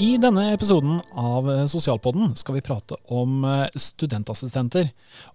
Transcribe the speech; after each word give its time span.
I 0.00 0.14
denne 0.16 0.46
episoden 0.54 0.94
av 1.12 1.48
Sosialpodden 1.68 2.30
skal 2.38 2.54
vi 2.56 2.62
prate 2.64 2.96
om 3.12 3.42
eh, 3.44 3.66
studentassistenter. 3.76 4.86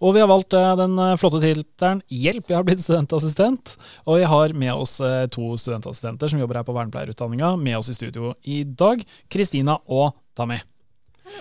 Og 0.02 0.16
vi 0.16 0.24
har 0.24 0.30
valgt 0.32 0.56
eh, 0.58 0.72
den 0.80 0.96
eh, 1.04 1.12
flotte 1.22 1.38
tittelen 1.44 2.02
'Hjelp, 2.10 2.50
jeg 2.50 2.58
har 2.58 2.66
blitt 2.66 2.82
studentassistent'. 2.82 3.76
Og 4.10 4.18
vi 4.24 4.32
har 4.32 4.56
med 4.58 4.74
oss 4.74 4.96
to 5.36 5.52
studentassistenter 5.62 6.34
som 6.34 6.42
jobber 6.42 6.58
her 6.58 6.66
på 6.66 6.74
vernepleierutdanninga, 6.74 7.54
med 7.62 7.78
oss 7.78 7.92
i 7.94 7.98
studio 8.00 8.34
i 8.42 8.64
dag. 8.66 9.06
Kristina 9.30 9.78
og 9.86 10.18
Tammy. 10.34 10.58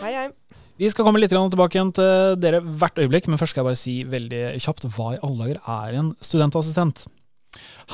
Hei, 0.02 0.12
hei. 0.12 0.28
Vi 0.76 0.92
skal 0.92 1.08
komme 1.08 1.22
litt 1.22 1.32
tilbake 1.32 1.78
igjen 1.78 1.96
til 1.96 2.36
dere 2.44 2.60
hvert 2.60 3.00
øyeblikk, 3.00 3.30
men 3.30 3.40
først 3.40 3.56
skal 3.56 3.64
jeg 3.64 3.70
bare 3.70 3.84
si 3.86 3.98
veldig 4.04 4.46
kjapt 4.60 4.90
hva 4.98 5.14
i 5.14 5.22
alle 5.24 5.46
dager 5.46 5.64
er 5.80 6.00
en 6.02 6.12
studentassistent? 6.20 7.06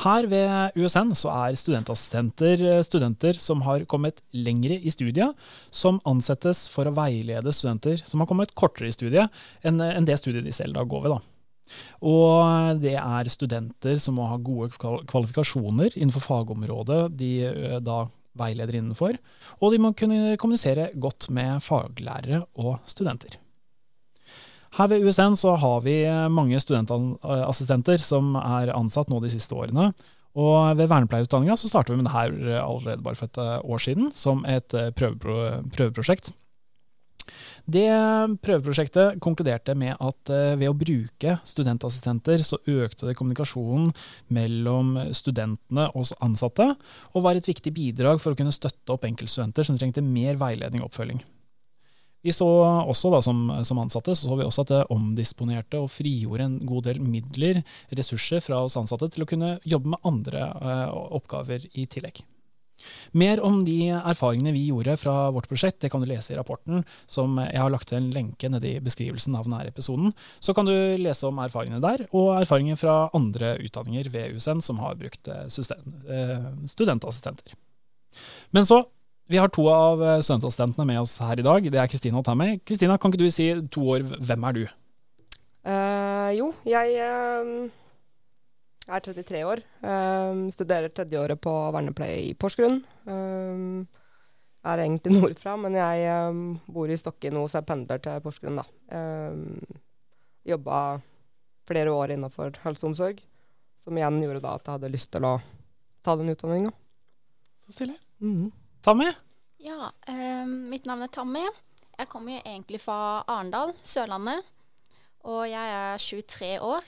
Her 0.03 0.27
ved 0.31 0.77
USN 0.79 1.11
så 1.17 1.31
er 1.33 1.57
studentassistenter 1.59 2.63
eh, 2.77 2.85
studenter 2.85 3.37
som 3.37 3.63
har 3.67 3.85
kommet 3.91 4.21
lengre 4.33 4.77
i 4.79 4.93
studiet, 4.93 5.35
som 5.73 5.99
ansettes 6.07 6.65
for 6.71 6.87
å 6.87 6.95
veilede 6.95 7.53
studenter 7.55 8.01
som 8.05 8.23
har 8.23 8.29
kommet 8.31 8.55
kortere 8.57 8.89
i 8.89 8.95
studiet 8.95 9.43
enn 9.67 10.07
det 10.07 10.17
studiet 10.19 10.47
de 10.47 10.55
selv 10.55 10.79
da 10.79 10.87
går 10.87 11.05
ved. 11.05 11.17
da. 11.17 11.21
Og 12.07 12.81
det 12.81 12.97
er 12.99 13.29
studenter 13.31 14.01
som 14.01 14.17
må 14.19 14.27
ha 14.29 14.39
gode 14.41 14.71
kvalifikasjoner 14.77 15.93
innenfor 15.95 16.25
fagområdet 16.25 17.03
de 17.19 17.31
eh, 17.51 17.77
da 17.83 18.05
veileder 18.39 18.77
innenfor, 18.79 19.17
og 19.59 19.73
de 19.73 19.79
må 19.83 19.91
kunne 19.97 20.37
kommunisere 20.39 20.89
godt 20.95 21.27
med 21.35 21.59
faglærere 21.65 22.45
og 22.63 22.77
studenter. 22.87 23.40
Her 24.77 24.87
ved 24.87 25.03
USN 25.03 25.35
så 25.35 25.57
har 25.59 25.81
vi 25.83 25.97
mange 26.31 26.59
studentassistenter 26.63 27.99
som 27.99 28.37
er 28.39 28.71
ansatt 28.75 29.11
nå 29.11 29.19
de 29.19 29.31
siste 29.33 29.55
årene. 29.57 29.91
Og 30.39 30.77
ved 30.79 30.87
vernepleierutdanninga 30.87 31.57
så 31.59 31.67
starta 31.67 31.91
vi 31.91 31.99
med 31.99 32.07
det 32.07 32.15
her 32.15 32.61
allerede 32.61 33.03
bare 33.03 33.19
for 33.19 33.27
et 33.27 33.41
eh, 33.41 33.57
år 33.67 33.81
siden, 33.83 34.11
som 34.15 34.45
et 34.47 34.77
eh, 34.77 34.93
prøvepro 34.95 35.35
prøveprosjekt. 35.75 36.31
Det 37.71 37.87
prøveprosjektet 38.41 39.19
konkluderte 39.21 39.75
med 39.77 39.99
at 39.99 40.31
eh, 40.31 40.55
ved 40.59 40.71
å 40.71 40.77
bruke 40.77 41.35
studentassistenter, 41.47 42.41
så 42.47 42.61
økte 42.63 43.09
det 43.09 43.17
kommunikasjonen 43.19 43.91
mellom 44.33 44.95
studentene 45.15 45.89
og 45.91 46.15
ansatte, 46.23 46.71
og 47.11 47.27
var 47.27 47.35
et 47.35 47.51
viktig 47.51 47.75
bidrag 47.75 48.23
for 48.23 48.31
å 48.31 48.39
kunne 48.39 48.55
støtte 48.55 48.95
opp 48.95 49.05
enkeltstudenter 49.07 49.67
som 49.67 49.77
trengte 49.79 50.05
mer 50.05 50.39
veiledning 50.39 50.81
og 50.81 50.93
oppfølging. 50.93 51.19
Vi 52.21 52.33
så 52.35 52.47
også 52.47 53.11
da, 53.13 53.21
som, 53.25 53.39
som, 53.65 53.79
ansatte 53.81 54.15
så, 54.15 54.27
så 54.29 54.37
vi 54.37 54.45
også 54.45 54.65
at 54.65 54.73
det 54.73 54.81
omdisponerte 54.93 55.81
og 55.81 55.89
frigjorde 55.93 56.45
en 56.45 56.59
god 56.69 56.89
del 56.89 57.01
midler, 57.01 57.63
ressurser, 57.97 58.43
fra 58.45 58.61
oss 58.65 58.77
ansatte 58.79 59.09
til 59.13 59.25
å 59.25 59.29
kunne 59.29 59.55
jobbe 59.65 59.95
med 59.95 60.05
andre 60.07 60.45
eh, 60.61 60.99
oppgaver 61.17 61.65
i 61.73 61.87
tillegg. 61.89 62.21
Mer 63.17 63.41
om 63.45 63.59
de 63.65 63.91
erfaringene 63.93 64.53
vi 64.55 64.67
gjorde 64.69 64.95
fra 64.97 65.15
vårt 65.33 65.49
prosjekt, 65.49 65.81
det 65.83 65.91
kan 65.93 66.01
du 66.01 66.07
lese 66.09 66.33
i 66.33 66.37
rapporten, 66.37 66.85
som 67.09 67.37
jeg 67.43 67.59
har 67.61 67.73
lagt 67.73 67.89
til 67.91 67.99
en 67.99 68.11
lenke 68.13 68.49
nede 68.49 68.69
i 68.69 68.83
beskrivelsen 68.83 69.35
av 69.37 69.47
denne 69.47 69.65
episoden. 69.69 70.13
Så 70.39 70.55
kan 70.57 70.69
du 70.69 70.73
lese 71.01 71.27
om 71.29 71.41
erfaringene 71.43 71.81
der, 71.83 72.05
og 72.09 72.33
erfaringer 72.39 72.79
fra 72.79 72.95
andre 73.17 73.55
utdanninger 73.61 74.09
ved 74.13 74.37
USN 74.37 74.63
som 74.65 74.81
har 74.83 74.97
brukt 74.99 75.29
eh, 75.31 75.45
eh, 75.45 76.49
studentassistenter. 76.71 77.57
Men 78.51 78.67
så 78.67 78.83
vi 79.31 79.39
har 79.39 79.51
to 79.53 79.63
av 79.71 80.01
eh, 80.03 80.19
studentassistentene 80.19 80.85
med 80.89 81.01
oss 81.01 81.15
her 81.23 81.39
i 81.39 81.45
dag. 81.45 81.67
Det 81.71 81.79
er 81.79 81.89
Kristina 81.89 82.19
og 82.19 82.25
Tammy. 82.27 82.57
Kristina, 82.67 82.97
kan 82.99 83.13
ikke 83.13 83.23
du 83.23 83.31
si 83.31 83.47
to 83.71 83.85
år, 83.93 84.03
hvem 84.19 84.47
er 84.47 84.57
du? 84.57 84.63
Uh, 85.61 86.29
jo, 86.35 86.49
jeg 86.67 86.97
uh, 86.99 87.69
er 88.91 89.05
33 89.05 89.43
år. 89.47 89.63
Uh, 89.85 90.49
studerer 90.51 90.91
tredjeåret 90.91 91.39
på 91.39 91.53
vernepleie 91.75 92.25
i 92.27 92.35
Porsgrunn. 92.35 92.81
Er 93.07 94.83
egentlig 94.83 95.15
nordfra, 95.17 95.55
men 95.63 95.79
jeg 95.79 96.59
bor 96.67 96.91
i 96.91 96.99
Stokke 96.99 97.31
nå, 97.33 97.47
så 97.47 97.61
jeg 97.61 97.69
pendler 97.71 98.03
til 98.03 98.19
Porsgrunn, 98.25 98.59
da. 98.59 98.67
Jobba 100.51 100.77
flere 101.69 101.93
år 101.95 102.17
innafor 102.17 102.57
helse 102.65 102.83
og 102.83 102.91
omsorg, 102.91 103.21
som 103.79 103.97
igjen 103.97 104.19
gjorde 104.25 104.43
da 104.43 104.57
at 104.57 104.67
jeg 104.67 104.75
hadde 104.75 104.91
lyst 104.93 105.11
til 105.13 105.25
å 105.29 105.37
ta 106.03 106.17
den 106.19 106.33
utdanninga. 106.33 106.73
Så 107.63 107.77
stilig. 107.77 107.97
Mm 108.19 108.35
-hmm. 108.35 108.60
Tammy? 108.81 109.11
Ja, 109.61 109.91
eh, 110.07 110.45
mitt 110.45 110.87
navn 110.89 111.05
er 111.05 111.11
Tammy. 111.13 111.43
Jeg 111.97 112.09
kommer 112.09 112.33
jo 112.33 112.41
egentlig 112.41 112.81
fra 112.81 113.21
Arendal, 113.29 113.75
Sørlandet. 113.85 114.41
Og 115.29 115.45
jeg 115.45 115.75
er 115.77 116.01
23 116.01 116.49
år. 116.65 116.87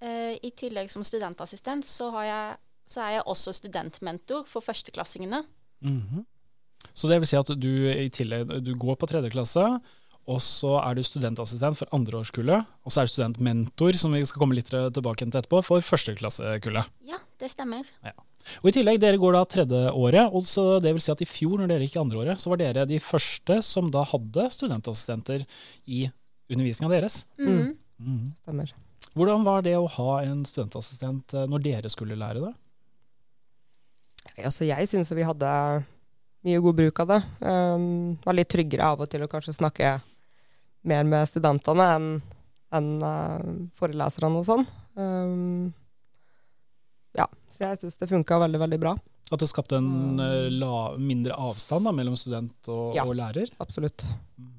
Eh, 0.00 0.36
I 0.38 0.52
tillegg 0.54 0.90
som 0.92 1.02
studentassistent 1.06 1.86
så, 1.88 2.12
jeg, 2.22 2.56
så, 2.86 3.02
er 3.02 3.16
jeg 3.16 3.26
også 3.26 3.56
studentmentor 3.58 4.46
for 4.46 4.62
førsteklassingene. 4.62 5.42
Mm 5.80 6.02
-hmm. 6.02 6.24
Så 6.94 7.08
det 7.08 7.20
vil 7.20 7.26
si 7.26 7.36
at 7.36 7.46
du 7.46 7.90
i 7.90 8.08
tillegg 8.08 8.64
du 8.64 8.74
går 8.74 8.94
på 8.94 9.06
tredje 9.06 9.30
klasse, 9.30 9.80
og 10.26 10.42
så 10.42 10.78
er 10.78 10.94
du 10.94 11.02
studentassistent 11.02 11.78
for 11.78 11.88
andreårskullet, 11.92 12.64
og 12.84 12.92
så 12.92 13.00
er 13.00 13.04
du 13.04 13.08
studentmentor, 13.08 13.92
som 13.92 14.12
vi 14.12 14.24
skal 14.24 14.38
komme 14.38 14.54
litt 14.54 14.66
tilbake 14.66 15.18
til 15.18 15.28
etterpå, 15.28 15.62
for 15.62 15.80
førsteklassekullet. 15.80 16.84
Ja, 17.06 17.18
det 17.40 17.50
stemmer. 17.50 17.82
Ja. 18.04 18.12
Og 18.62 18.70
I 18.70 18.74
tillegg, 18.76 19.00
dere 19.02 19.20
går 19.20 19.36
da 19.36 19.44
tredje 19.50 19.82
året, 19.92 20.30
og 20.30 20.46
så 20.48 20.76
det 20.82 20.92
vil 20.94 21.02
si 21.02 21.12
at 21.12 21.22
i 21.24 21.28
fjor, 21.28 21.58
når 21.60 21.72
dere 21.72 21.86
gikk 21.86 21.98
andre 22.02 22.22
året, 22.22 22.42
så 22.42 22.52
var 22.52 22.62
dere 22.62 22.86
de 22.88 23.00
første 23.02 23.58
som 23.66 23.90
da 23.94 24.04
hadde 24.06 24.48
studentassistenter 24.54 25.46
i 25.86 26.06
undervisninga 26.52 26.92
deres. 26.94 27.24
Mm. 27.40 27.74
Mm. 27.98 28.22
Stemmer. 28.42 28.74
Hvordan 29.16 29.46
var 29.46 29.64
det 29.64 29.74
å 29.78 29.88
ha 29.96 30.20
en 30.26 30.44
studentassistent 30.46 31.34
eh, 31.34 31.48
når 31.48 31.64
dere 31.64 31.92
skulle 31.92 32.18
lære 32.20 32.44
det? 32.44 32.54
Altså, 34.44 34.66
jeg 34.68 34.88
syns 34.90 35.12
vi 35.16 35.24
hadde 35.24 35.50
mye 36.46 36.62
god 36.62 36.78
bruk 36.78 37.00
av 37.02 37.10
det. 37.14 37.20
Um, 37.40 38.16
var 38.24 38.36
litt 38.36 38.50
tryggere 38.52 38.92
av 38.92 39.02
og 39.02 39.10
til 39.10 39.24
å 39.24 39.30
kanskje 39.30 39.56
snakke 39.56 39.96
mer 40.86 41.06
med 41.08 41.26
studentene 41.30 41.86
enn 41.96 42.10
en, 42.76 42.88
uh, 43.00 43.40
foreleserne 43.78 44.42
og 44.42 44.46
sånn. 44.46 44.66
Um, 44.98 45.72
så 47.52 47.70
jeg 47.70 47.82
syns 47.82 48.00
det 48.00 48.10
funka 48.10 48.40
veldig, 48.42 48.60
veldig 48.64 48.80
bra. 48.82 48.96
At 49.32 49.42
det 49.42 49.48
skapte 49.50 49.80
en 49.80 50.20
uh, 50.22 50.46
la, 50.52 50.74
mindre 51.02 51.34
avstand 51.34 51.88
da, 51.88 51.94
mellom 51.94 52.18
student 52.18 52.70
og, 52.70 52.94
ja, 52.94 53.06
og 53.06 53.16
lærer? 53.18 53.50
absolutt. 53.62 54.04
Mm. 54.38 54.52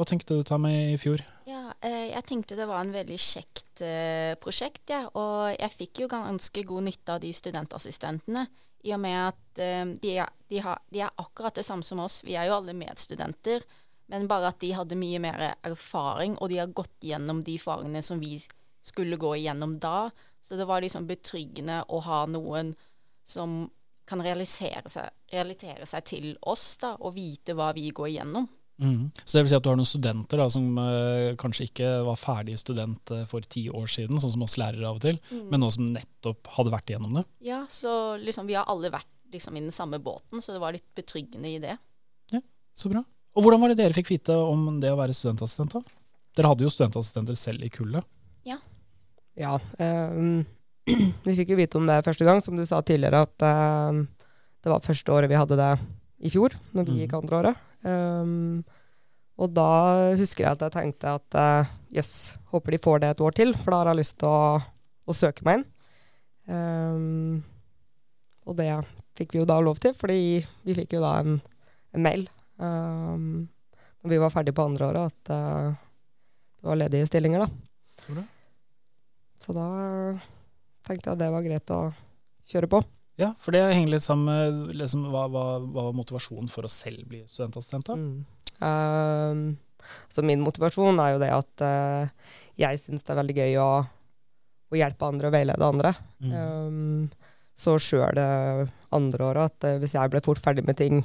Hva 0.00 0.06
tenkte 0.08 0.38
du 0.38 0.46
ta 0.48 0.56
med 0.56 0.94
i 0.94 0.96
fjor? 0.96 1.20
Ja, 1.44 1.74
eh, 1.84 2.08
jeg 2.14 2.24
tenkte 2.24 2.56
det 2.56 2.64
var 2.70 2.80
en 2.80 2.94
veldig 2.94 3.18
kjekt 3.20 3.82
eh, 3.84 4.32
prosjekt. 4.40 4.86
Ja. 4.88 5.02
Og 5.12 5.50
jeg 5.52 5.74
fikk 5.74 6.00
jo 6.00 6.08
ganske 6.08 6.64
god 6.64 6.86
nytte 6.86 7.16
av 7.18 7.20
de 7.20 7.32
studentassistentene. 7.36 8.46
I 8.88 8.94
og 8.96 9.02
med 9.02 9.18
at 9.26 9.60
eh, 9.60 9.82
de, 10.00 10.14
er, 10.24 10.30
de, 10.48 10.62
har, 10.64 10.80
de, 10.88 11.02
er, 11.04 11.12
akkurat 11.20 11.60
det 11.60 11.66
samme 11.68 11.84
som 11.84 12.00
oss. 12.00 12.22
Vi 12.24 12.32
er 12.32 12.48
jo 12.48 12.56
alle 12.56 12.72
medstudenter. 12.78 13.66
Men 14.08 14.24
bare 14.30 14.54
at 14.54 14.62
de 14.64 14.72
hadde 14.74 14.98
mye 14.98 15.20
mer 15.22 15.44
erfaring, 15.68 16.32
og 16.40 16.48
de 16.50 16.62
har 16.62 16.72
gått 16.74 17.04
gjennom 17.06 17.44
de 17.46 17.58
fagene 17.60 18.00
som 18.02 18.18
vi 18.24 18.40
skulle 18.80 19.20
gå 19.20 19.34
igjennom 19.36 19.76
da. 19.84 20.08
Så 20.40 20.56
det 20.56 20.66
var 20.68 20.82
liksom 20.82 21.06
betryggende 21.08 21.82
å 21.88 22.00
ha 22.06 22.24
noen 22.30 22.72
som 23.28 23.62
kan 24.10 24.22
realisere 24.24 24.88
seg, 24.90 25.10
realitere 25.30 25.86
seg 25.86 26.06
til 26.08 26.32
oss, 26.50 26.72
da, 26.82 26.96
og 26.98 27.14
vite 27.14 27.54
hva 27.54 27.70
vi 27.76 27.90
går 27.94 28.10
igjennom. 28.10 28.48
Mm. 28.80 29.10
Så 29.24 29.36
det 29.36 29.44
vil 29.44 29.50
si 29.52 29.56
at 29.58 29.64
du 29.64 29.68
har 29.68 29.76
noen 29.76 29.88
studenter 29.88 30.40
da, 30.40 30.46
som 30.50 30.78
uh, 30.80 31.36
kanskje 31.40 31.66
ikke 31.68 31.90
var 32.06 32.16
ferdig 32.18 32.56
student 32.58 33.12
uh, 33.12 33.26
for 33.28 33.44
ti 33.44 33.66
år 33.68 33.86
siden, 33.92 34.18
sånn 34.22 34.32
som 34.34 34.44
oss 34.46 34.56
lærere 34.60 34.88
av 34.88 34.98
og 34.98 35.04
til, 35.04 35.20
mm. 35.28 35.46
men 35.52 35.62
nå 35.62 35.68
som 35.74 35.90
nettopp 35.92 36.48
hadde 36.56 36.72
vært 36.72 36.92
igjennom 36.92 37.20
det? 37.20 37.26
Ja, 37.44 37.62
så 37.70 38.16
liksom 38.22 38.48
vi 38.48 38.56
har 38.56 38.68
alle 38.72 38.92
vært 38.92 39.10
liksom 39.30 39.58
i 39.60 39.62
den 39.62 39.74
samme 39.74 40.00
båten, 40.02 40.40
så 40.42 40.56
det 40.56 40.62
var 40.64 40.74
litt 40.74 40.88
betryggende 40.96 41.52
i 41.52 41.60
det. 41.62 41.76
Ja, 42.32 42.40
Så 42.72 42.90
bra. 42.90 43.04
Og 43.36 43.44
hvordan 43.44 43.62
var 43.62 43.70
det 43.70 43.78
dere 43.78 43.94
fikk 43.94 44.10
vite 44.10 44.34
om 44.34 44.80
det 44.82 44.90
å 44.90 44.98
være 44.98 45.14
studentassistent? 45.14 45.76
da? 45.76 45.84
Dere 46.34 46.50
hadde 46.50 46.64
jo 46.64 46.72
studentassistenter 46.72 47.36
selv 47.38 47.62
i 47.62 47.70
kullet. 47.70 48.06
Ja, 48.48 48.56
ja. 49.40 49.56
Um, 49.80 50.42
vi 51.26 51.36
fikk 51.38 51.54
jo 51.54 51.60
vite 51.60 51.80
om 51.80 51.88
det 51.88 52.02
første 52.06 52.26
gang, 52.26 52.42
som 52.44 52.58
du 52.58 52.66
sa 52.68 52.80
tidligere, 52.84 53.24
at 53.26 53.46
um, 53.90 54.04
det 54.60 54.72
var 54.72 54.84
første 54.84 55.14
året 55.14 55.30
vi 55.30 55.38
hadde 55.40 55.58
det 55.60 55.72
i 56.20 56.32
fjor, 56.32 56.54
når 56.76 56.88
vi 56.88 57.00
gikk 57.00 57.14
mm. 57.14 57.20
andre 57.22 57.40
året. 57.40 57.66
Um, 57.80 58.62
og 59.40 59.54
da 59.56 59.70
husker 60.20 60.44
jeg 60.44 60.52
at 60.52 60.64
jeg 60.66 60.74
tenkte 60.74 61.14
at 61.16 61.38
jøss, 61.96 62.14
uh, 62.34 62.40
håper 62.54 62.76
de 62.76 62.82
får 62.84 63.00
det 63.00 63.12
et 63.14 63.22
år 63.24 63.36
til, 63.38 63.54
for 63.56 63.72
da 63.72 63.78
har 63.80 63.92
jeg 63.92 64.00
lyst 64.02 64.18
til 64.20 64.28
å, 64.28 64.58
å 65.08 65.16
søke 65.16 65.46
meg 65.48 65.60
inn. 65.60 65.68
Um, 66.50 67.40
og 68.48 68.58
det 68.58 68.68
fikk 69.16 69.34
vi 69.34 69.40
jo 69.40 69.48
da 69.48 69.60
lov 69.62 69.80
til, 69.80 69.94
fordi 69.96 70.42
vi 70.66 70.76
fikk 70.76 70.96
jo 70.96 71.04
da 71.04 71.14
en, 71.22 71.38
en 71.96 72.04
mail 72.04 72.26
um, 72.60 73.48
når 74.00 74.12
vi 74.14 74.20
var 74.20 74.32
ferdig 74.32 74.54
på 74.56 74.64
andre 74.64 74.90
året, 74.90 75.12
at 75.12 75.32
uh, 75.32 75.72
det 76.60 76.68
var 76.68 76.78
ledige 76.80 77.08
stillinger, 77.08 77.44
da. 77.44 77.48
Så 78.00 78.14
da 79.56 79.66
tenkte 80.86 81.12
jeg 81.12 81.20
det 81.20 81.30
var 81.32 81.44
greit 81.44 81.72
å 81.74 81.82
kjøre 82.50 82.70
på. 82.70 82.82
Ja, 83.20 83.34
for 83.40 83.52
det 83.52 83.62
henger 83.68 83.94
litt 83.94 84.04
sammen 84.04 84.28
med 84.28 84.76
liksom, 84.80 85.08
hva, 85.12 85.26
hva, 85.28 85.44
hva 85.60 85.88
var 85.90 85.96
motivasjonen 85.96 86.48
for 86.52 86.64
å 86.64 86.72
selv 86.72 87.04
bli 87.08 87.22
studentassistent? 87.28 87.90
da? 87.90 87.96
Mm. 87.96 88.22
Uh, 88.60 89.58
så 90.12 90.24
min 90.26 90.42
motivasjon 90.44 91.00
er 91.00 91.14
jo 91.14 91.22
det 91.22 91.30
at 91.34 91.64
uh, 91.64 92.36
jeg 92.60 92.80
syns 92.80 93.04
det 93.04 93.14
er 93.14 93.20
veldig 93.20 93.36
gøy 93.38 93.58
å, 93.60 93.68
å, 93.84 94.78
hjelpe 94.78 95.08
andre 95.08 95.30
og 95.30 95.36
veilede 95.36 95.68
andre. 95.68 95.92
Mm. 96.20 96.34
Um, 96.36 97.34
så 97.56 97.76
sjøl 97.82 98.16
det 98.16 98.28
andre 98.96 99.26
året 99.26 99.52
at 99.52 99.68
uh, 99.68 99.80
hvis 99.82 99.96
jeg 99.96 100.12
ble 100.12 100.24
fort 100.24 100.40
ferdig 100.44 100.64
med 100.68 100.78
ting, 100.80 101.02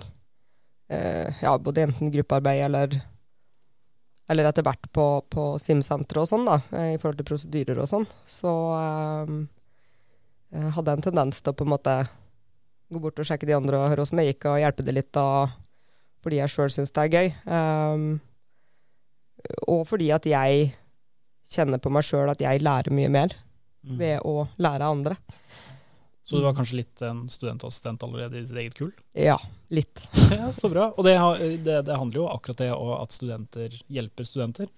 uh, 0.92 1.28
ja, 1.42 1.56
både 1.60 1.88
enten 1.90 2.14
gruppearbeid 2.16 2.64
eller 2.70 3.00
eller 4.32 4.50
etter 4.50 4.66
hvert 4.66 4.88
på, 4.94 5.06
på 5.30 5.48
SIM-senteret 5.62 6.24
og 6.24 6.30
sånn, 6.30 6.48
da, 6.48 6.60
i 6.94 6.98
forhold 7.02 7.20
til 7.20 7.28
prosedyrer 7.30 7.82
og 7.82 7.90
sånn, 7.90 8.08
så 8.26 8.54
um, 9.28 9.44
jeg 10.56 10.72
hadde 10.78 10.96
en 10.96 11.06
tendens 11.06 11.42
til 11.42 11.54
å 11.54 11.58
på 11.58 11.68
en 11.68 11.74
måte 11.76 11.98
gå 12.94 13.02
bort 13.02 13.20
og 13.22 13.28
sjekke 13.28 13.48
de 13.50 13.56
andre 13.58 13.80
og 13.80 13.92
høre 13.92 14.06
åssen 14.06 14.22
det 14.22 14.28
gikk, 14.30 14.48
og 14.50 14.62
hjelpe 14.62 14.86
det 14.86 14.96
litt 14.96 15.12
da, 15.16 15.28
fordi 16.26 16.42
jeg 16.42 16.54
sjøl 16.54 16.74
syns 16.74 16.94
det 16.96 17.06
er 17.06 17.14
gøy. 17.16 17.32
Um, 17.46 18.08
og 19.70 19.86
fordi 19.90 20.10
at 20.16 20.26
jeg 20.30 20.72
kjenner 21.52 21.82
på 21.82 21.92
meg 21.94 22.06
sjøl 22.08 22.32
at 22.32 22.42
jeg 22.42 22.64
lærer 22.66 22.94
mye 22.96 23.12
mer 23.14 23.36
mm. 23.86 23.98
ved 24.00 24.26
å 24.26 24.48
lære 24.62 24.90
andre. 24.90 25.18
Så 26.26 26.40
du 26.40 26.42
var 26.42 26.56
kanskje 26.58 26.80
litt 26.80 27.02
en 27.06 27.28
studentassistent 27.30 28.02
allerede 28.04 28.40
i 28.40 28.48
ditt 28.48 28.58
eget 28.58 28.78
kull? 28.80 28.90
Ja, 29.14 29.38
litt. 29.70 30.02
ja, 30.32 30.50
Så 30.54 30.72
bra. 30.74 30.88
Og 30.98 31.06
det, 31.06 31.14
det, 31.68 31.84
det 31.86 32.00
handler 32.00 32.24
jo 32.24 32.32
akkurat 32.32 32.64
det 32.64 32.72
at 32.74 33.14
studenter 33.14 33.76
hjelper 33.94 34.26
studenter. 34.26 34.72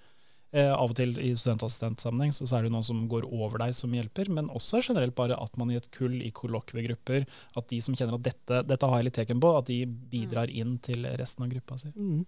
Eh, 0.56 0.72
av 0.72 0.94
og 0.94 0.96
til 0.96 1.12
i 1.20 1.34
studentassistentsammenheng 1.36 2.32
så, 2.36 2.46
så 2.48 2.58
er 2.58 2.66
det 2.66 2.72
noen 2.72 2.86
som 2.88 3.02
går 3.12 3.26
over 3.28 3.60
deg 3.64 3.74
som 3.76 3.92
hjelper, 3.96 4.30
men 4.32 4.48
også 4.56 4.80
generelt 4.80 5.16
bare 5.16 5.36
at 5.36 5.56
man 5.60 5.72
i 5.72 5.78
et 5.80 5.90
kull, 5.96 6.22
i 6.24 6.32
kollokviegrupper, 6.36 7.26
at 7.60 7.68
de 7.72 7.80
som 7.84 7.96
kjenner 7.96 8.16
at 8.16 8.28
dette, 8.30 8.62
dette 8.68 8.90
har 8.92 9.02
jeg 9.02 9.10
litt 9.10 9.18
teken 9.20 9.44
på, 9.44 9.52
at 9.60 9.68
de 9.68 9.82
bidrar 9.88 10.52
inn 10.52 10.78
til 10.84 11.04
resten 11.20 11.44
av 11.44 11.52
gruppa 11.52 11.80
si. 11.82 11.92
Mm. 11.96 12.24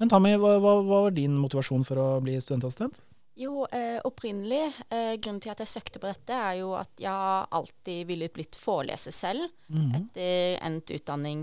Men 0.00 0.12
Tammy, 0.12 0.34
hva, 0.36 0.58
hva, 0.60 0.74
hva, 0.84 1.00
var 1.06 1.16
din 1.16 1.36
motivasjon 1.40 1.84
for 1.88 2.00
å 2.00 2.08
bli 2.24 2.36
studentassistent? 2.40 3.00
Jo, 3.36 3.66
eh, 3.68 4.00
opprinnelig, 4.08 4.72
eh, 4.88 5.14
grunnen 5.20 5.42
til 5.44 5.52
at 5.52 5.60
jeg 5.60 5.68
søkte 5.68 6.00
på 6.00 6.08
dette, 6.08 6.32
er 6.32 6.62
jo 6.62 6.70
at 6.72 6.92
jeg 6.96 7.48
alltid 7.58 8.06
ville 8.08 8.30
blitt 8.32 8.56
foreleser 8.56 9.12
selv 9.12 9.44
mm. 9.68 9.90
etter 9.98 10.56
endt 10.64 10.92
utdanning. 10.96 11.42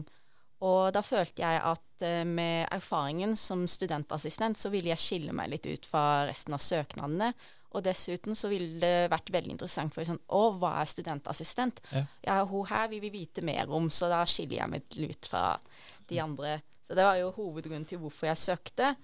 Og 0.66 0.94
da 0.96 1.04
følte 1.06 1.44
jeg 1.44 1.60
at 1.62 2.06
eh, 2.08 2.24
med 2.26 2.66
erfaringen 2.74 3.36
som 3.38 3.68
studentassistent, 3.70 4.58
så 4.58 4.74
ville 4.74 4.90
jeg 4.90 5.04
skille 5.04 5.38
meg 5.38 5.54
litt 5.54 5.70
ut 5.70 5.86
fra 5.86 6.24
resten 6.30 6.58
av 6.58 6.64
søknadene. 6.66 7.30
Og 7.74 7.86
dessuten 7.86 8.38
så 8.38 8.50
ville 8.50 8.82
det 8.82 9.12
vært 9.14 9.30
veldig 9.34 9.54
interessant 9.54 9.94
for 9.94 10.06
sånn 10.06 10.22
Å, 10.34 10.44
hva 10.62 10.76
er 10.82 10.90
studentassistent? 10.90 11.82
Ja, 11.94 12.06
ja 12.26 12.42
hun 12.50 12.68
her 12.70 12.90
vil 12.90 13.06
vi 13.06 13.14
vite 13.20 13.46
mer 13.46 13.70
om, 13.70 13.94
så 13.94 14.10
da 14.10 14.24
skiller 14.30 14.64
jeg 14.64 14.74
meg 14.74 15.00
ut 15.14 15.30
fra 15.30 15.46
de 16.10 16.22
andre. 16.26 16.60
Så 16.82 16.98
det 16.98 17.06
var 17.06 17.22
jo 17.22 17.34
hovedgrunnen 17.38 17.86
til 17.90 18.02
hvorfor 18.02 18.32
jeg 18.32 18.46
søkte. 18.50 18.96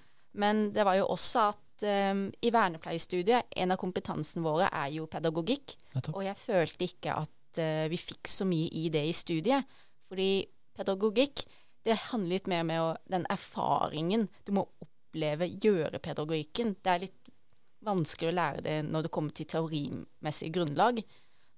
Men 0.42 0.72
det 0.74 0.86
var 0.86 0.98
jo 0.98 1.10
også 1.14 1.50
at 1.54 1.66
um, 1.86 2.28
i 2.42 2.52
vernepleiestudiet, 2.54 3.50
en 3.56 3.74
av 3.74 3.80
kompetansen 3.82 4.44
våre 4.46 4.70
er 4.72 4.92
jo 4.96 5.08
pedagogikk. 5.12 5.76
Og 6.14 6.24
jeg 6.26 6.40
følte 6.40 6.88
ikke 6.88 7.16
at 7.22 7.62
uh, 7.62 7.86
vi 7.92 8.00
fikk 8.02 8.30
så 8.30 8.48
mye 8.50 8.70
i 8.76 8.90
det 8.94 9.06
i 9.10 9.16
studiet. 9.16 9.80
Fordi 10.10 10.32
pedagogikk, 10.78 11.46
det 11.86 11.98
handler 12.10 12.36
litt 12.36 12.50
mer 12.52 12.66
med 12.68 13.02
den 13.12 13.26
erfaringen 13.32 14.28
du 14.48 14.54
må 14.58 14.66
oppleve, 14.84 15.48
gjøre 15.48 16.02
pedagogikken. 16.04 16.76
Det 16.84 16.94
er 16.94 17.04
litt 17.08 17.34
vanskelig 17.86 18.32
å 18.32 18.36
lære 18.36 18.64
det 18.66 18.78
når 18.90 19.08
det 19.08 19.14
kommer 19.16 19.36
til 19.36 19.48
teorimessig 19.50 20.52
grunnlag. 20.56 21.02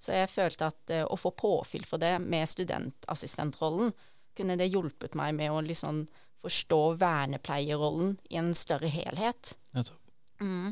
Så 0.02 0.16
jeg 0.18 0.34
følte 0.34 0.72
at 0.72 0.96
uh, 0.96 1.06
å 1.10 1.20
få 1.20 1.34
påfyll 1.38 1.86
for 1.88 2.02
det 2.02 2.16
med 2.24 2.50
studentassistentrollen, 2.50 3.94
kunne 4.38 4.56
det 4.56 4.70
hjulpet 4.72 5.18
meg 5.20 5.36
med 5.36 5.52
å 5.52 5.64
liksom 5.66 6.06
forstå 6.42 6.80
vernepleierrollen 7.02 8.16
i 8.32 8.40
en 8.42 8.54
større 8.58 8.90
helhet. 8.90 9.54
Mm. 10.42 10.72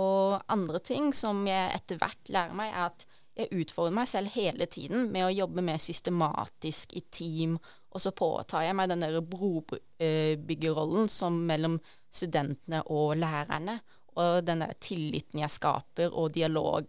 Og 0.00 0.40
andre 0.52 0.80
ting 0.86 1.10
som 1.16 1.42
jeg 1.48 1.74
etter 1.74 1.98
hvert 2.00 2.30
lærer 2.30 2.56
meg, 2.56 2.70
er 2.70 2.90
at 2.92 3.06
jeg 3.40 3.62
utfordrer 3.62 3.94
meg 3.96 4.08
selv 4.10 4.32
hele 4.34 4.66
tiden 4.70 5.08
med 5.12 5.26
å 5.26 5.32
jobbe 5.32 5.64
mer 5.64 5.78
systematisk 5.82 6.92
i 6.98 7.02
team 7.14 7.56
og 7.90 8.02
så 8.02 8.12
påtar 8.14 8.68
jeg 8.68 8.76
meg 8.78 8.90
den 8.90 9.02
der 9.02 9.18
brobyggerrollen 9.32 11.10
som 11.10 11.40
mellom 11.46 11.78
studentene 12.12 12.84
og 12.86 13.16
lærerne. 13.18 13.80
Og 14.20 14.44
den 14.46 14.62
der 14.62 14.76
tilliten 14.82 15.42
jeg 15.42 15.54
skaper, 15.54 16.12
og 16.12 16.34
dialog 16.34 16.86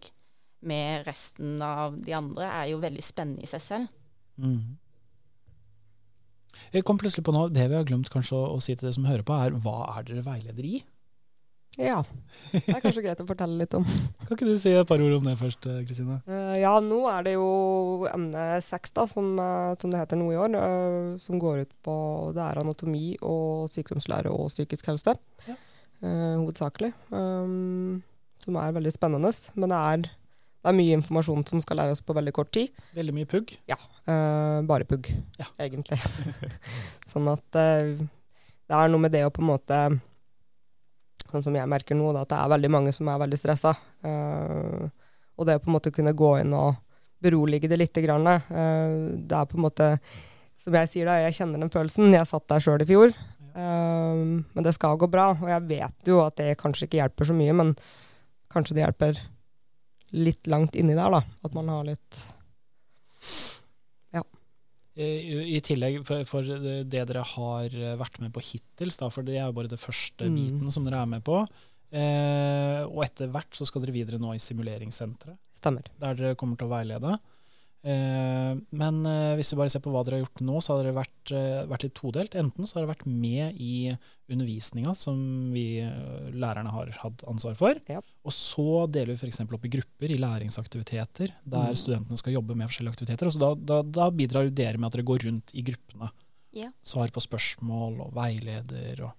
med 0.66 1.06
resten 1.06 1.62
av 1.62 1.96
de 1.98 2.14
andre, 2.14 2.46
er 2.46 2.70
jo 2.70 2.82
veldig 2.82 3.02
spennende 3.02 3.42
i 3.42 3.50
seg 3.50 3.62
selv. 3.64 3.98
Mm. 4.36 4.78
Jeg 6.72 6.84
kom 6.86 6.98
plutselig 7.00 7.24
på 7.26 7.34
noe, 7.34 7.50
Det 7.50 7.64
vi 7.70 7.78
har 7.78 7.86
glemt 7.88 8.10
kanskje 8.12 8.36
å, 8.36 8.54
å 8.54 8.60
si 8.62 8.74
til 8.74 8.86
dere 8.86 8.94
som 8.94 9.08
hører 9.08 9.26
på, 9.26 9.34
er 9.34 9.58
hva 9.64 9.96
er 9.96 10.06
dere 10.06 10.26
veileder 10.26 10.68
i? 10.68 10.82
Ja. 11.80 12.02
Det 12.52 12.68
er 12.68 12.82
kanskje 12.82 13.02
greit 13.04 13.20
å 13.22 13.26
fortelle 13.26 13.56
litt 13.62 13.72
om. 13.76 13.84
Kan 14.26 14.36
ikke 14.36 14.48
du 14.48 14.58
si 14.60 14.72
et 14.76 14.88
par 14.88 15.00
ord 15.00 15.14
om 15.16 15.28
det 15.28 15.38
først, 15.40 15.64
eh, 15.70 15.80
Kristine? 15.88 16.18
Uh, 16.28 16.56
ja, 16.60 16.72
nå 16.84 17.00
er 17.08 17.24
det 17.24 17.34
jo 17.38 18.06
emne 18.10 18.44
seks, 18.64 18.92
da, 18.92 19.06
som, 19.08 19.32
uh, 19.40 19.72
som, 19.80 19.92
det 19.92 20.02
heter 20.02 20.20
nå 20.20 20.28
i 20.34 20.40
år. 20.40 20.52
Uh, 20.52 21.16
som 21.22 21.40
går 21.40 21.64
ut 21.64 21.72
på 21.86 21.94
det 22.36 22.44
er 22.44 22.60
anatomi 22.60 23.14
og 23.20 23.72
sykdomslære 23.72 24.32
og 24.32 24.50
psykisk 24.52 24.92
helse. 24.92 25.16
Ja. 25.48 25.56
hovedsakelig. 26.02 26.92
Um, 27.14 28.02
som 28.42 28.58
er 28.58 28.74
veldig 28.74 28.92
spennende. 28.92 29.32
Men 29.54 29.72
det 29.72 29.80
er, 29.80 30.06
det 30.06 30.68
er, 30.68 30.76
mye 30.76 30.96
informasjon 30.98 31.46
som 31.48 31.62
skal 31.62 31.78
læres 31.78 32.02
på 32.04 32.16
veldig 32.16 32.34
kort 32.36 32.52
tid. 32.52 32.72
Veldig 32.98 33.16
mye 33.16 33.28
pugg? 33.30 33.56
Ja. 33.70 33.78
bare 34.66 34.84
pugg, 34.84 35.08
ja. 35.38 35.46
egentlig. 35.62 36.00
sånn 37.10 37.30
at 37.30 37.46
det 37.54 38.74
er 38.74 38.90
noe 38.90 39.06
med 39.06 39.14
det 39.14 39.22
å 39.24 39.30
på 39.30 39.44
en 39.44 39.52
måte 39.54 39.78
sånn 41.32 41.44
som 41.46 41.56
jeg 41.56 41.70
merker 41.70 41.98
nå, 41.98 42.10
da, 42.14 42.24
at 42.24 42.32
det 42.32 42.38
er 42.38 42.52
veldig 42.52 42.70
mange 42.72 42.94
som 42.94 43.08
er 43.10 43.20
veldig 43.22 43.38
stressa. 43.40 43.74
Uh, 44.04 44.88
og 45.38 45.48
det 45.48 45.58
å 45.58 45.62
på 45.62 45.70
en 45.70 45.76
måte 45.78 45.92
kunne 45.94 46.14
gå 46.16 46.34
inn 46.42 46.54
og 46.56 46.76
berolige 47.22 47.70
det 47.70 47.78
lite 47.80 48.04
grann, 48.04 48.28
uh, 48.28 48.94
det 49.16 49.38
er 49.38 49.48
på 49.48 49.58
en 49.58 49.66
måte 49.68 49.96
Som 50.62 50.76
jeg 50.78 50.90
sier 50.92 51.08
da, 51.08 51.16
jeg 51.18 51.34
kjenner 51.34 51.58
den 51.58 51.72
følelsen. 51.74 52.12
Jeg 52.14 52.28
satt 52.30 52.44
der 52.46 52.62
sjøl 52.62 52.84
i 52.84 52.86
fjor. 52.86 53.10
Uh, 53.50 54.38
men 54.54 54.62
det 54.62 54.76
skal 54.76 54.94
gå 54.94 55.08
bra. 55.10 55.32
Og 55.34 55.48
jeg 55.50 55.66
vet 55.66 56.06
jo 56.06 56.20
at 56.22 56.36
det 56.38 56.54
kanskje 56.60 56.86
ikke 56.86 57.00
hjelper 57.00 57.26
så 57.26 57.34
mye, 57.34 57.56
men 57.58 57.72
kanskje 58.52 58.76
det 58.76 58.84
hjelper 58.84 59.18
litt 60.14 60.46
langt 60.46 60.78
inni 60.78 60.94
der, 60.94 61.10
da. 61.10 61.24
At 61.42 61.56
man 61.56 61.72
har 61.72 61.88
litt 61.88 62.22
i, 64.92 65.56
tillegg 65.64 66.02
for, 66.04 66.44
det 66.44 66.82
dere 66.92 67.22
har 67.24 67.76
vært 67.96 68.18
med 68.20 68.32
på 68.34 68.42
hittils, 68.44 68.98
for 69.00 69.24
det 69.24 69.38
er 69.38 69.46
jo 69.46 69.54
bare 69.56 69.70
det 69.72 69.80
første 69.80 70.28
mm. 70.28 70.34
biten 70.36 70.74
som 70.74 70.84
dere 70.84 71.00
er 71.00 71.12
med 71.14 71.24
på. 71.24 71.38
Eh, 71.92 72.80
og 72.88 73.02
etter 73.04 73.28
hvert 73.32 73.56
så 73.56 73.66
skal 73.68 73.84
dere 73.84 73.94
videre 73.94 74.20
nå 74.20 74.32
i 74.32 74.40
simuleringssenteret. 74.40 75.36
Stemmer. 75.56 75.88
Der 76.00 76.16
dere 76.18 76.38
kommer 76.38 76.60
til 76.60 76.68
å 76.68 76.72
veilede. 76.72 77.16
Eh, 77.82 78.52
men 78.78 78.98
eh, 79.10 79.32
hvis 79.34 79.50
vi 79.50 79.58
bare 79.58 79.72
ser 79.74 79.82
på 79.82 79.90
hva 79.90 80.04
dere 80.06 80.20
har 80.20 80.22
gjort 80.22 80.42
nå, 80.46 80.60
så 80.62 80.74
har 80.74 80.84
dere 80.84 80.94
vært, 81.00 81.32
eh, 81.34 81.62
vært 81.70 81.86
litt 81.86 81.96
todelt. 81.98 82.36
Enten 82.38 82.66
så 82.66 82.76
har 82.76 82.84
dere 82.84 82.92
vært 82.92 83.08
med 83.10 83.58
i 83.58 83.94
undervisninga 84.32 84.94
som 84.96 85.18
vi 85.52 85.82
lærerne 86.32 86.72
har 86.72 86.92
hatt 87.02 87.24
ansvar 87.28 87.56
for. 87.58 87.80
Ja. 87.90 88.00
Og 88.24 88.32
så 88.32 88.86
deler 88.92 89.12
vi 89.12 89.18
f.eks. 89.18 89.42
opp 89.44 89.66
i 89.66 89.72
grupper 89.74 90.14
i 90.14 90.20
læringsaktiviteter, 90.22 91.34
der 91.42 91.74
mm. 91.74 91.80
studentene 91.82 92.20
skal 92.20 92.38
jobbe 92.38 92.56
med 92.56 92.70
forskjellige 92.70 92.96
aktiviteter. 92.96 93.28
Og 93.28 93.34
så 93.34 93.42
da, 93.42 93.50
da, 93.72 93.80
da 94.00 94.08
bidrar 94.14 94.46
jo 94.46 94.54
dere 94.62 94.78
med 94.78 94.88
at 94.88 94.96
dere 94.96 95.08
går 95.10 95.26
rundt 95.26 95.52
i 95.58 95.66
gruppene. 95.66 96.12
Ja. 96.56 96.70
Svar 96.86 97.12
på 97.12 97.24
spørsmål 97.24 97.98
og 98.06 98.16
veileder. 98.16 99.04
Og, 99.08 99.12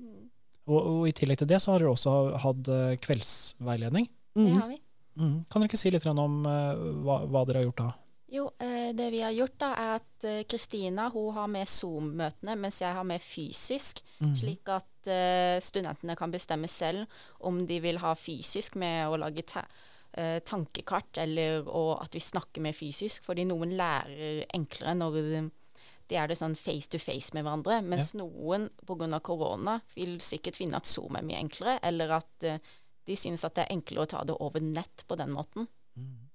mm. 0.00 0.26
og, 0.72 0.80
og, 0.80 1.06
i 1.12 1.14
tillegg 1.14 1.42
til 1.42 1.52
det 1.52 1.60
så 1.62 1.76
har 1.76 1.84
dere 1.84 1.94
også 1.94 2.18
hatt 2.42 2.74
kveldsveiledning. 3.04 4.10
Det 4.38 4.52
har 4.56 4.68
vi. 4.72 4.80
Mm. 5.18 5.38
Kan 5.50 5.62
dere 5.62 5.68
ikke 5.70 5.80
si 5.80 5.90
litt 5.90 6.06
om 6.06 6.44
uh, 6.46 6.84
hva, 7.02 7.24
hva, 7.26 7.42
dere 7.48 7.62
har 7.62 7.68
gjort 7.68 7.82
da? 7.82 7.88
Jo, 8.28 8.50
eh, 8.60 8.90
det 8.92 9.08
vi 9.10 9.22
har 9.24 9.32
gjort 9.32 9.56
da 9.56 9.68
er 9.72 9.94
at 9.96 10.24
eh, 10.28 10.42
Kristina 10.44 11.06
uh, 11.08 11.30
har 11.32 11.46
med 11.48 11.68
Zoom-møtene, 11.68 12.58
mens 12.60 12.82
jeg 12.82 12.92
har 12.92 13.06
med 13.08 13.24
fysisk. 13.24 14.02
Mm. 14.20 14.34
Slik 14.36 14.68
at 14.68 15.08
uh, 15.08 15.56
studentene 15.64 16.16
kan 16.18 16.32
bestemme 16.34 16.68
selv 16.68 17.06
om 17.40 17.62
de 17.66 17.78
vil 17.80 18.00
ha 18.02 18.12
fysisk 18.18 18.76
med 18.76 19.08
å 19.08 19.16
lage 19.16 19.46
ta 19.48 19.64
uh, 19.64 20.38
tankekart, 20.44 21.22
eller 21.24 21.64
at 21.96 22.12
vi 22.12 22.20
snakker 22.20 22.66
med 22.68 22.76
fysisk. 22.76 23.24
Fordi 23.24 23.48
noen 23.48 23.72
lærer 23.80 24.44
enklere 24.52 24.92
når 25.00 25.18
de, 25.22 25.40
er 26.12 26.28
det 26.28 26.36
sånn 26.36 26.56
face 26.56 26.92
to 26.92 27.00
face 27.00 27.32
med 27.32 27.48
hverandre. 27.48 27.80
Mens 27.80 28.12
ja. 28.12 28.26
noen 28.26 28.68
pga. 28.84 29.22
korona 29.24 29.80
vil 29.96 30.18
sikkert 30.20 30.60
finne 30.60 30.76
at 30.76 30.90
Zoom 30.90 31.16
er 31.16 31.24
mye 31.24 31.40
enklere, 31.46 31.80
eller 31.80 32.18
at 32.20 32.50
de 33.08 33.16
synes 33.18 33.44
at 33.46 33.56
det 33.56 33.66
er 33.66 33.74
enklere 33.74 34.06
å 34.06 34.10
ta 34.10 34.24
det 34.28 34.36
over 34.38 34.64
nett 34.64 35.04
på 35.08 35.16
den 35.18 35.32
måten. 35.34 35.68
Mm. 35.98 36.28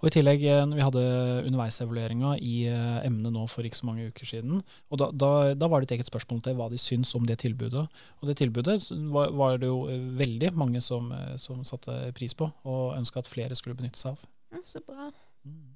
Og 0.00 0.08
I 0.08 0.12
tillegg, 0.14 0.44
eh, 0.46 0.64
vi 0.74 0.84
hadde 0.84 1.02
underveisevalueringa 1.46 2.34
i 2.44 2.54
eh, 2.70 2.98
emnet 3.06 3.34
nå 3.34 3.44
for 3.50 3.66
ikke 3.66 3.80
så 3.80 3.88
mange 3.88 4.08
uker 4.10 4.28
siden, 4.28 4.62
og 4.90 5.00
da, 5.00 5.10
da, 5.12 5.30
da 5.58 5.70
var 5.70 5.82
det 5.82 5.90
et 5.90 5.98
eget 5.98 6.10
spørsmål 6.10 6.42
til 6.44 6.58
hva 6.58 6.68
de 6.72 6.80
syns 6.82 7.14
om 7.18 7.26
det 7.28 7.40
tilbudet. 7.44 7.86
Og 8.20 8.30
det 8.30 8.38
tilbudet 8.40 8.78
var, 9.14 9.32
var 9.38 9.58
det 9.62 9.70
jo 9.70 9.84
eh, 9.90 10.08
veldig 10.18 10.52
mange 10.58 10.82
som, 10.84 11.10
som 11.40 11.64
satte 11.66 11.96
pris 12.18 12.36
på, 12.38 12.50
og 12.68 12.98
ønska 12.98 13.22
at 13.22 13.30
flere 13.30 13.58
skulle 13.58 13.78
benytte 13.78 14.00
seg 14.00 14.16
av. 14.16 14.28
Ja, 14.54 14.62
så 14.64 14.82
bra. 14.84 15.10
Mm. 15.46 15.74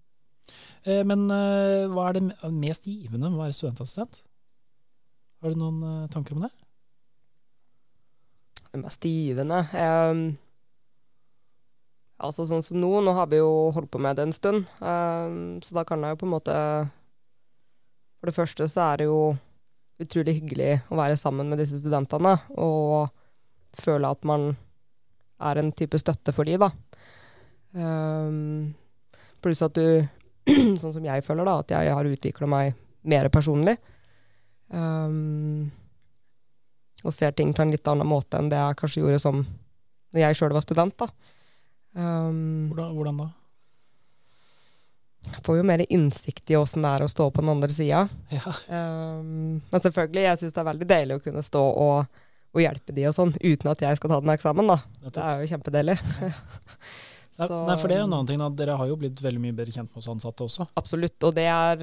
Men 1.06 1.28
hva 1.30 2.08
er 2.08 2.16
det 2.16 2.50
mest 2.50 2.88
givende 2.90 3.28
med 3.28 3.36
å 3.36 3.42
være 3.44 3.54
studentassistent? 3.54 4.16
Har 5.38 5.52
du 5.52 5.60
noen 5.60 6.08
tanker 6.10 6.34
om 6.34 6.42
det? 6.42 6.50
Mest 8.80 9.04
givende 9.04 9.66
um 9.76 10.24
Altså 12.22 12.44
sånn 12.46 12.62
som 12.62 12.78
nå, 12.78 12.90
nå 13.02 13.12
har 13.16 13.30
vi 13.32 13.40
jo 13.40 13.72
holdt 13.74 13.90
på 13.90 14.00
med 14.02 14.14
det 14.14 14.28
en 14.28 14.34
stund, 14.34 14.68
um, 14.78 15.56
så 15.58 15.74
da 15.74 15.82
kan 15.86 16.04
jeg 16.04 16.14
jo 16.14 16.20
på 16.20 16.28
en 16.28 16.34
måte 16.36 16.58
For 18.20 18.30
det 18.30 18.36
første 18.36 18.68
så 18.70 18.84
er 18.84 19.02
det 19.02 19.08
jo 19.08 19.32
utrolig 20.02 20.36
hyggelig 20.38 20.76
å 20.90 20.98
være 20.98 21.18
sammen 21.18 21.50
med 21.50 21.58
disse 21.62 21.80
studentene 21.80 22.36
og 22.62 23.10
føle 23.78 24.08
at 24.14 24.22
man 24.28 24.52
er 25.42 25.58
en 25.58 25.72
type 25.74 25.98
støtte 25.98 26.34
for 26.34 26.46
de, 26.46 26.56
da. 26.60 26.70
Um, 27.74 28.72
pluss 29.42 29.62
at 29.64 29.74
du, 29.78 30.02
sånn 30.80 30.94
som 30.94 31.06
jeg 31.06 31.26
føler, 31.26 31.46
da, 31.46 31.54
at 31.62 31.74
jeg 31.74 31.94
har 31.94 32.10
utvikla 32.10 32.48
meg 32.50 32.74
mer 33.10 33.30
personlig. 33.34 33.76
Um, 34.70 35.70
og 37.02 37.14
ser 37.14 37.34
ting 37.36 37.52
på 37.54 37.64
en 37.64 37.72
litt 37.74 37.88
annen 37.90 38.08
måte 38.08 38.38
enn 38.38 38.50
det 38.52 38.60
jeg 38.60 38.78
kanskje 38.80 39.02
gjorde 39.04 39.22
som 39.22 39.44
når 40.12 40.26
jeg 40.26 40.38
sjøl 40.38 40.54
var 40.54 40.64
student. 40.64 40.96
da. 40.98 41.08
Um, 41.92 42.68
hvordan, 42.72 42.92
hvordan, 42.96 43.20
da? 43.20 43.28
Får 45.44 45.60
jo 45.60 45.66
mer 45.66 45.84
innsikt 45.88 46.50
i 46.50 46.56
åssen 46.58 46.84
det 46.84 46.90
er 46.90 47.04
å 47.04 47.10
stå 47.10 47.28
på 47.30 47.44
den 47.44 47.52
andre 47.52 47.70
sida. 47.72 48.06
Ja. 48.32 48.54
Um, 48.68 49.60
men 49.70 49.84
selvfølgelig, 49.84 50.26
jeg 50.26 50.40
syns 50.40 50.56
det 50.56 50.62
er 50.62 50.70
veldig 50.72 50.88
deilig 50.90 51.18
å 51.18 51.24
kunne 51.24 51.44
stå 51.46 51.62
og, 51.62 52.20
og, 52.52 52.60
hjelpe 52.62 52.96
de 52.96 53.06
og 53.10 53.16
sånn, 53.16 53.34
uten 53.38 53.72
at 53.72 53.86
jeg 53.86 54.00
skal 54.00 54.12
ta 54.12 54.20
den 54.24 54.34
eksamen, 54.34 54.72
da. 54.72 54.78
Det 55.08 55.24
er 55.24 55.42
jo 55.42 55.50
kjempedeilig. 55.54 55.98
Så, 57.32 57.46
Nei, 57.64 57.78
for 57.80 57.88
det 57.88 57.96
er 57.96 58.02
en 58.02 58.10
annen 58.10 58.26
ting, 58.28 58.42
at 58.44 58.56
Dere 58.58 58.74
har 58.76 58.88
jo 58.90 58.96
blitt 59.00 59.16
veldig 59.24 59.40
mye 59.40 59.54
bedre 59.56 59.72
kjent 59.72 59.88
med 59.88 60.02
oss 60.02 60.10
ansatte 60.12 60.44
også. 60.44 60.66
Absolutt, 60.76 61.16
og 61.24 61.32
det 61.38 61.46
er 61.48 61.80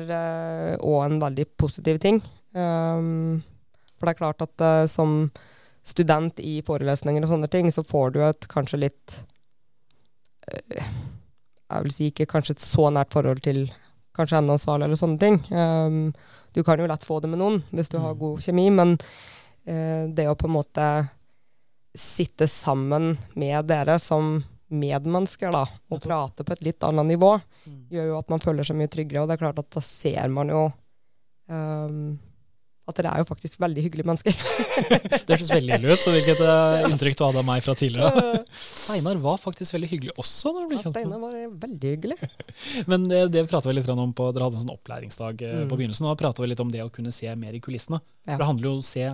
òg 0.78 1.00
uh, 1.00 1.06
en 1.08 1.18
veldig 1.24 1.46
positiv 1.58 1.98
ting. 2.04 2.20
Um, 2.54 3.40
for 4.00 4.08
det 4.08 4.16
er 4.16 4.22
klart 4.24 4.46
at 4.46 4.66
uh, 4.66 4.86
som 4.90 5.28
student 5.86 6.40
i 6.44 6.60
forelesninger 6.66 7.24
og 7.24 7.34
sånne 7.34 7.50
ting, 7.52 7.70
så 7.74 7.84
får 7.88 8.16
du 8.16 8.24
et 8.26 8.48
kanskje 8.52 8.82
litt 8.88 9.20
jeg 11.70 11.86
vil 11.86 11.94
si 11.94 12.10
ikke 12.10 12.28
kanskje 12.30 12.56
et 12.56 12.64
så 12.64 12.90
nært 12.94 13.14
forhold 13.14 13.42
til 13.46 13.68
kanskje 14.18 14.40
emneansvarlig 14.42 14.88
eller 14.88 15.00
sånne 15.00 15.22
ting. 15.22 15.40
Um, 15.54 16.00
du 16.56 16.64
kan 16.66 16.82
jo 16.82 16.88
lett 16.90 17.06
få 17.06 17.20
det 17.22 17.30
med 17.32 17.42
noen 17.42 17.62
hvis 17.70 17.92
du 17.94 18.00
har 18.00 18.16
mm. 18.16 18.20
god 18.20 18.46
kjemi, 18.46 18.68
men 18.74 18.96
uh, 18.98 20.06
det 20.10 20.28
å 20.30 20.38
på 20.40 20.50
en 20.50 20.56
måte 20.58 20.88
sitte 21.98 22.48
sammen 22.50 23.16
med 23.40 23.70
dere 23.70 23.98
som 24.02 24.40
medmennesker 24.70 25.54
da, 25.54 25.64
og 25.90 26.02
prate 26.04 26.46
på 26.46 26.54
et 26.54 26.68
litt 26.68 26.86
annet 26.86 27.08
nivå, 27.16 27.32
mm. 27.40 27.78
gjør 27.94 28.12
jo 28.12 28.18
at 28.20 28.34
man 28.34 28.44
føler 28.44 28.68
seg 28.68 28.78
mye 28.78 28.92
tryggere. 28.92 29.24
Og 29.24 29.30
det 29.30 29.38
er 29.38 29.42
klart 29.42 29.62
at 29.62 29.72
da 29.74 29.82
ser 29.86 30.30
man 30.34 30.52
jo 30.54 30.68
um, 31.50 32.20
at 32.90 33.00
dere 33.00 33.12
er 33.14 33.24
jo 33.24 33.28
faktisk 33.30 33.60
veldig 33.62 33.84
hyggelige 33.86 34.08
mennesker. 34.10 34.36
det 35.28 35.36
hørtes 35.36 35.52
veldig 35.52 35.76
hyggelig 35.76 35.96
ut. 35.96 36.04
Så 36.04 36.14
hvilket 36.14 36.42
uh, 36.42 36.88
inntrykk 36.90 37.18
du 37.20 37.24
hadde 37.26 37.42
av 37.42 37.48
meg 37.48 37.64
fra 37.66 37.76
tidligere? 37.78 38.42
Steinar 38.84 39.22
var 39.24 39.40
faktisk 39.42 39.76
veldig 39.76 39.90
hyggelig 39.92 40.16
også. 40.16 40.54
når 40.56 40.66
du 40.66 40.72
ble 40.72 40.82
kjent 40.82 40.90
ja, 40.90 41.04
Steinar 41.04 41.24
var 41.24 41.38
veldig 41.66 41.94
hyggelig. 41.96 42.18
Men 42.92 43.08
det, 43.12 43.22
det 43.36 43.46
pratet 43.52 43.72
vi 43.72 43.78
litt 43.78 43.92
om 43.94 44.14
på 44.16 44.32
Dere 44.36 44.50
hadde 44.50 44.60
en 44.60 44.66
sånn 44.66 44.76
opplæringsdag 44.76 45.46
mm. 45.46 45.66
på 45.72 45.80
begynnelsen. 45.82 46.08
og 46.08 46.16
Da 46.16 46.22
pratet 46.24 46.44
vi 46.46 46.52
litt 46.52 46.66
om 46.66 46.74
det 46.74 46.84
å 46.86 46.92
kunne 46.94 47.14
se 47.16 47.34
mer 47.40 47.58
i 47.58 47.64
kulissene. 47.64 48.02
Ja. 48.26 48.34
For 48.34 48.44
Det 48.44 48.52
handler 48.52 48.70
jo 48.70 48.76
om 48.78 48.84
å 48.84 48.90
se, 48.90 49.08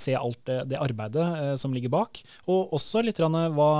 se 0.00 0.18
alt 0.18 0.42
det, 0.48 0.60
det 0.72 0.80
arbeidet 0.80 1.60
som 1.60 1.74
ligger 1.76 1.92
bak, 1.92 2.22
og 2.50 2.74
også 2.78 3.04
litt 3.04 3.20
hva 3.20 3.72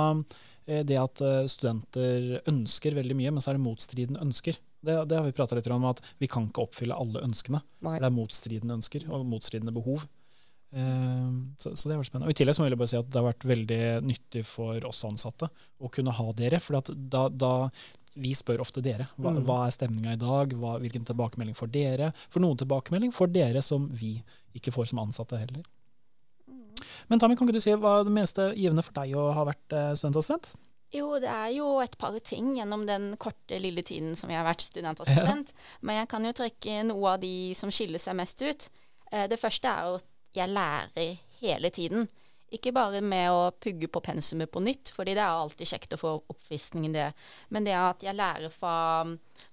det 0.85 0.97
at 1.01 1.21
studenter 1.49 2.43
ønsker 2.47 2.93
veldig 2.95 3.15
mye, 3.17 3.31
men 3.33 3.43
så 3.43 3.51
er 3.51 3.57
det 3.57 3.65
motstridende 3.65 4.21
ønsker. 4.21 4.59
Det, 4.81 4.95
det 5.09 5.19
har 5.19 5.27
vi 5.27 5.35
prata 5.37 5.57
litt 5.57 5.69
om, 5.69 5.85
at 5.91 6.01
vi 6.21 6.29
kan 6.31 6.47
ikke 6.49 6.65
oppfylle 6.65 6.97
alle 6.97 7.21
ønskene. 7.25 7.61
Nei. 7.85 7.99
Det 8.01 8.09
er 8.09 8.15
motstridende 8.15 8.79
ønsker 8.79 9.05
og 9.11 9.27
motstridende 9.29 9.73
behov. 9.75 10.07
Eh, 10.71 11.31
så, 11.59 11.75
så, 11.75 11.87
det 11.87 11.95
har 11.95 12.01
vært 12.01 12.11
spennende. 12.11 12.29
Og 12.29 12.35
I 12.35 12.39
tillegg 12.39 12.57
så 12.57 12.63
må 12.63 12.69
jeg 12.69 12.79
bare 12.79 12.91
si 12.93 12.99
at 12.99 13.09
det 13.11 13.19
har 13.19 13.27
vært 13.27 13.47
veldig 13.51 13.81
nyttig 14.07 14.45
for 14.47 14.87
oss 14.87 15.03
ansatte 15.07 15.51
å 15.81 15.91
kunne 15.93 16.15
ha 16.15 16.27
dere. 16.37 16.61
For 16.63 16.79
da, 16.95 17.27
da, 17.29 17.53
vi 18.21 18.33
spør 18.35 18.63
ofte 18.63 18.83
dere. 18.83 19.09
Hva, 19.17 19.35
mm. 19.35 19.43
hva 19.47 19.59
er 19.65 19.75
stemninga 19.75 20.15
i 20.15 20.21
dag? 20.21 20.55
Hva, 20.59 20.77
hvilken 20.83 21.05
tilbakemelding 21.07 21.57
får 21.57 21.71
dere? 21.75 22.11
For 22.31 22.43
noen 22.43 22.59
tilbakemelding 22.59 23.13
får 23.15 23.31
dere 23.35 23.63
som 23.65 23.87
vi 23.95 24.17
ikke 24.57 24.73
får 24.75 24.91
som 24.91 25.03
ansatte 25.03 25.39
heller. 25.39 25.63
Mm. 26.49 26.83
Men 27.11 27.21
Tami, 27.21 27.37
kan 27.39 27.47
ikke 27.47 27.59
du 27.59 27.63
si 27.63 27.75
hva 27.75 27.99
er 27.99 28.09
det 28.09 28.17
meste 28.17 28.51
givende 28.57 28.83
for 28.85 28.97
deg 28.97 29.15
å 29.19 29.29
ha 29.35 29.47
vært 29.47 29.77
eh, 29.77 29.93
studentassistent? 29.95 30.53
Jo, 30.91 31.13
det 31.23 31.29
er 31.31 31.53
jo 31.55 31.77
et 31.79 31.93
par 31.99 32.17
ting 32.19 32.49
gjennom 32.57 32.83
den 32.87 33.13
korte, 33.21 33.59
lille 33.63 33.83
tiden 33.87 34.15
som 34.19 34.31
jeg 34.31 34.41
har 34.41 34.47
vært 34.47 34.65
studentassistent. 34.65 35.53
Ja. 35.53 35.67
Men 35.87 36.01
jeg 36.01 36.09
kan 36.11 36.27
jo 36.27 36.33
trekke 36.35 36.81
noe 36.89 37.13
av 37.13 37.21
de 37.21 37.35
som 37.55 37.71
skiller 37.71 38.01
seg 38.01 38.17
mest 38.19 38.43
ut. 38.43 38.67
Eh, 39.11 39.27
det 39.31 39.39
første 39.39 39.71
er 39.71 40.01
at 40.01 40.09
jeg 40.35 40.51
lærer 40.51 41.15
hele 41.39 41.71
tiden. 41.71 42.09
Ikke 42.51 42.73
bare 42.75 42.99
med 42.99 43.31
å 43.31 43.51
pugge 43.55 43.87
på 43.87 44.01
pensumet 44.03 44.51
på 44.51 44.59
nytt, 44.63 44.91
fordi 44.91 45.13
det 45.15 45.23
er 45.23 45.39
alltid 45.39 45.69
kjekt 45.69 45.95
å 45.95 45.99
få 46.01 46.09
oppfriskning 46.33 46.89
i 46.89 46.95
det. 46.97 47.07
Men 47.55 47.63
det 47.63 47.77
at 47.79 48.03
jeg 48.03 48.17
lærer 48.17 48.51
fra 48.51 49.05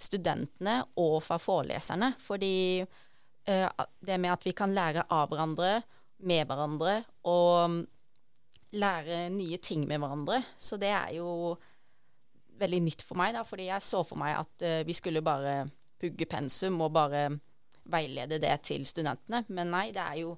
studentene 0.03 0.81
og 0.99 1.21
fra 1.23 1.39
foreleserne. 1.39 2.11
Fordi 2.19 2.83
uh, 2.83 3.85
det 4.03 4.19
med 4.19 4.35
at 4.35 4.49
vi 4.49 4.55
kan 4.59 4.75
lære 4.75 5.07
av 5.15 5.31
hverandre, 5.31 5.77
med 6.27 6.51
hverandre, 6.51 6.97
og 7.31 7.79
lære 8.77 9.29
nye 9.33 9.59
ting 9.63 9.87
med 9.89 10.01
hverandre. 10.03 10.43
Så 10.57 10.77
det 10.81 10.91
er 10.93 11.15
jo 11.17 11.57
veldig 12.59 12.81
nytt 12.85 13.05
for 13.07 13.19
meg, 13.21 13.35
da, 13.37 13.45
fordi 13.47 13.69
jeg 13.71 13.87
så 13.87 14.03
for 14.07 14.21
meg 14.21 14.35
at 14.37 14.67
uh, 14.67 14.81
vi 14.87 14.97
skulle 14.97 15.25
bare 15.25 15.63
pugge 15.99 16.27
pensum 16.31 16.81
og 16.85 16.93
bare 16.95 17.29
veilede 17.89 18.41
det 18.43 18.55
til 18.67 18.85
studentene. 18.87 19.45
Men 19.55 19.73
nei, 19.73 19.89
det 19.95 20.03
er 20.03 20.21
jo 20.25 20.37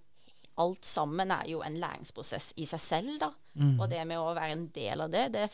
alt 0.61 0.85
sammen 0.85 1.31
er 1.33 1.47
jo 1.49 1.63
en 1.65 1.79
læringsprosess 1.81 2.53
i 2.61 2.67
seg 2.69 2.83
selv, 2.83 3.13
da. 3.23 3.31
Mm. 3.55 3.79
Og 3.81 3.87
det 3.91 4.03
med 4.09 4.21
å 4.21 4.35
være 4.37 4.57
en 4.57 4.67
del 4.75 5.05
av 5.07 5.13
det, 5.13 5.27
det, 5.35 5.47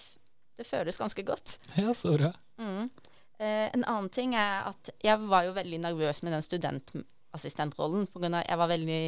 det 0.59 0.67
føles 0.67 0.99
ganske 0.99 1.23
godt. 1.27 1.59
Ja, 1.79 1.95
så 1.95 2.17
bra. 2.17 2.33
Mm. 2.59 2.89
Uh, 3.37 3.67
en 3.77 3.85
annen 3.85 4.11
ting 4.13 4.35
er 4.35 4.67
at 4.73 4.91
jeg 5.05 5.31
var 5.31 5.47
jo 5.47 5.55
veldig 5.57 5.81
nervøs 5.85 6.23
med 6.27 6.35
den 6.35 6.45
studentassistentrollen. 6.45 8.09
pga. 8.11 8.43
jeg 8.43 8.59
var 8.59 8.73
veldig 8.73 9.03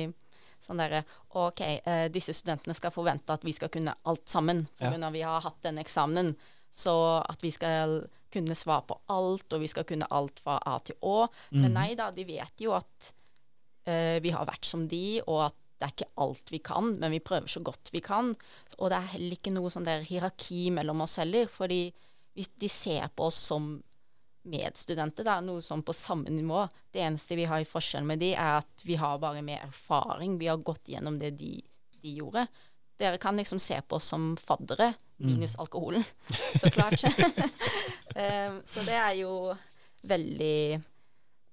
sånn 0.63 0.81
derre 0.83 1.05
OK, 1.39 1.61
eh, 1.63 2.07
disse 2.13 2.35
studentene 2.37 2.77
skal 2.77 2.95
forvente 2.95 3.35
at 3.35 3.45
vi 3.47 3.55
skal 3.57 3.71
kunne 3.73 3.95
alt 4.09 4.27
sammen 4.29 4.67
pga. 4.79 4.97
Ja. 4.97 5.11
vi 5.15 5.25
har 5.27 5.45
hatt 5.45 5.61
denne 5.67 5.85
eksamenen. 5.85 6.35
Så 6.71 6.95
at 7.25 7.43
vi 7.43 7.51
skal 7.55 8.03
kunne 8.33 8.57
svare 8.59 8.85
på 8.91 8.99
alt, 9.15 9.47
og 9.53 9.63
vi 9.63 9.71
skal 9.71 9.87
kunne 9.89 10.09
alt 10.13 10.43
fra 10.45 10.59
A 10.69 10.77
til 10.85 10.99
Å. 11.01 11.23
Mm. 11.51 11.63
Men 11.63 11.71
mhm. 11.71 11.79
nei 11.79 11.89
da, 11.99 12.11
de 12.13 12.27
vet 12.29 12.61
jo 12.65 12.75
at 12.77 13.13
uh, 13.89 14.19
vi 14.21 14.35
har 14.35 14.49
vært 14.49 14.69
som 14.69 14.85
de, 14.91 15.23
og 15.25 15.47
at 15.49 15.57
det 15.79 15.87
er 15.87 15.95
ikke 15.95 16.11
alt 16.25 16.51
vi 16.51 16.59
kan, 16.67 16.91
men 16.99 17.15
vi 17.15 17.23
prøver 17.23 17.51
så 17.51 17.63
godt 17.65 17.93
vi 17.95 18.03
kan. 18.05 18.33
Og 18.79 18.91
det 18.91 18.99
er 18.99 19.13
heller 19.15 19.39
ikke 19.39 19.55
noe 19.55 19.71
sånn 19.71 19.87
der 19.87 20.03
hierarki 20.05 20.69
mellom 20.75 21.05
oss 21.07 21.17
heller, 21.23 21.47
fordi 21.51 21.87
de 22.35 22.71
ser 22.71 23.07
på 23.15 23.29
oss 23.31 23.39
som 23.49 23.77
medstudenter, 24.49 25.27
da, 25.27 25.39
noe 25.45 25.63
sånn 25.65 25.83
på 25.85 25.95
samme 25.97 26.33
nivå. 26.33 26.65
Det 26.93 27.03
eneste 27.05 27.37
vi 27.39 27.47
har 27.49 27.63
i 27.63 27.69
forskjell 27.69 28.07
med 28.07 28.23
de, 28.23 28.33
er 28.35 28.61
at 28.61 28.85
vi 28.87 28.99
har 29.01 29.21
bare 29.23 29.43
mer 29.45 29.65
erfaring. 29.67 30.39
Vi 30.41 30.49
har 30.51 30.63
gått 30.65 30.89
gjennom 30.89 31.19
det 31.21 31.35
de, 31.41 31.57
de 32.01 32.15
gjorde. 32.21 32.47
Dere 32.99 33.21
kan 33.23 33.39
liksom 33.39 33.61
se 33.63 33.79
på 33.83 33.99
oss 33.99 34.11
som 34.11 34.33
faddere, 34.41 34.93
minus 35.19 35.57
mm. 35.57 35.61
alkoholen, 35.63 36.05
så 36.55 36.71
klart. 36.71 37.05
um, 37.05 38.61
så 38.73 38.87
det 38.87 38.97
er 38.99 39.15
jo 39.21 39.33
veldig 40.09 40.81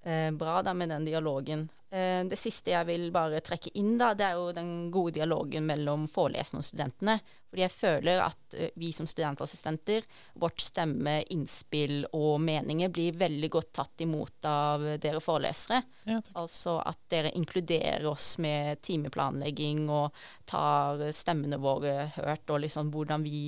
uh, 0.06 0.30
bra 0.38 0.60
da 0.62 0.74
med 0.74 0.94
den 0.94 1.08
dialogen. 1.08 1.66
Eh, 1.96 2.24
det 2.26 2.36
siste 2.36 2.72
jeg 2.72 2.86
vil 2.88 3.04
bare 3.14 3.38
trekke 3.46 3.70
inn, 3.78 3.94
da, 4.00 4.10
det 4.16 4.24
er 4.26 4.38
jo 4.40 4.48
den 4.54 4.88
gode 4.92 5.14
dialogen 5.20 5.68
mellom 5.68 6.08
foreleserne 6.10 6.60
og 6.60 6.66
studentene. 6.66 7.14
Fordi 7.46 7.62
jeg 7.62 7.72
føler 7.72 8.22
at 8.24 8.56
eh, 8.58 8.72
vi 8.76 8.90
som 8.92 9.06
studentassistenter, 9.06 10.04
vårt 10.42 10.64
stemme, 10.64 11.20
innspill 11.32 12.02
og 12.10 12.40
meninger 12.42 12.90
blir 12.92 13.16
veldig 13.20 13.50
godt 13.54 13.70
tatt 13.78 14.04
imot 14.04 14.48
av 14.50 14.88
dere 15.02 15.22
forelesere. 15.22 15.80
Ja, 16.10 16.18
altså 16.34 16.80
at 16.82 17.00
dere 17.12 17.32
inkluderer 17.38 18.04
oss 18.10 18.34
med 18.42 18.82
timeplanlegging 18.84 19.86
og 19.86 20.26
tar 20.44 21.06
stemmene 21.14 21.62
våre 21.62 22.10
hørt, 22.18 22.50
og 22.50 22.64
liksom 22.66 22.90
hvordan 22.92 23.24
vi 23.24 23.46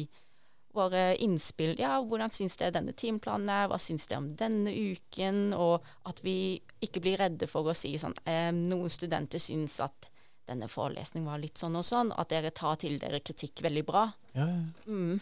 våre 0.78 1.02
innspill. 1.24 1.74
Ja, 1.80 1.98
hvordan 2.00 2.32
syns 2.34 2.56
dere 2.60 2.76
denne 2.78 2.94
timeplanen 2.96 3.50
er, 3.52 3.68
hva 3.70 3.80
syns 3.82 4.06
dere 4.08 4.22
om 4.22 4.30
denne 4.38 4.72
uken? 4.72 5.48
Og 5.58 5.84
at 6.08 6.22
vi 6.24 6.58
ikke 6.84 7.02
blir 7.04 7.18
redde 7.20 7.50
for 7.50 7.68
å 7.68 7.76
si 7.76 7.96
sånn 7.98 8.16
eh, 8.24 8.52
Noen 8.54 8.92
studenter 8.92 9.42
syns 9.42 9.80
at 9.84 10.10
denne 10.48 10.68
forelesningen 10.72 11.28
var 11.28 11.42
litt 11.42 11.60
sånn 11.60 11.76
og 11.76 11.84
sånn. 11.84 12.14
At 12.16 12.30
dere 12.32 12.54
tar 12.56 12.78
til 12.80 12.96
dere 13.02 13.20
kritikk 13.24 13.64
veldig 13.66 13.84
bra. 13.88 14.06
Ja, 14.38 14.46
ja. 14.46 14.62
Mm. 14.86 15.18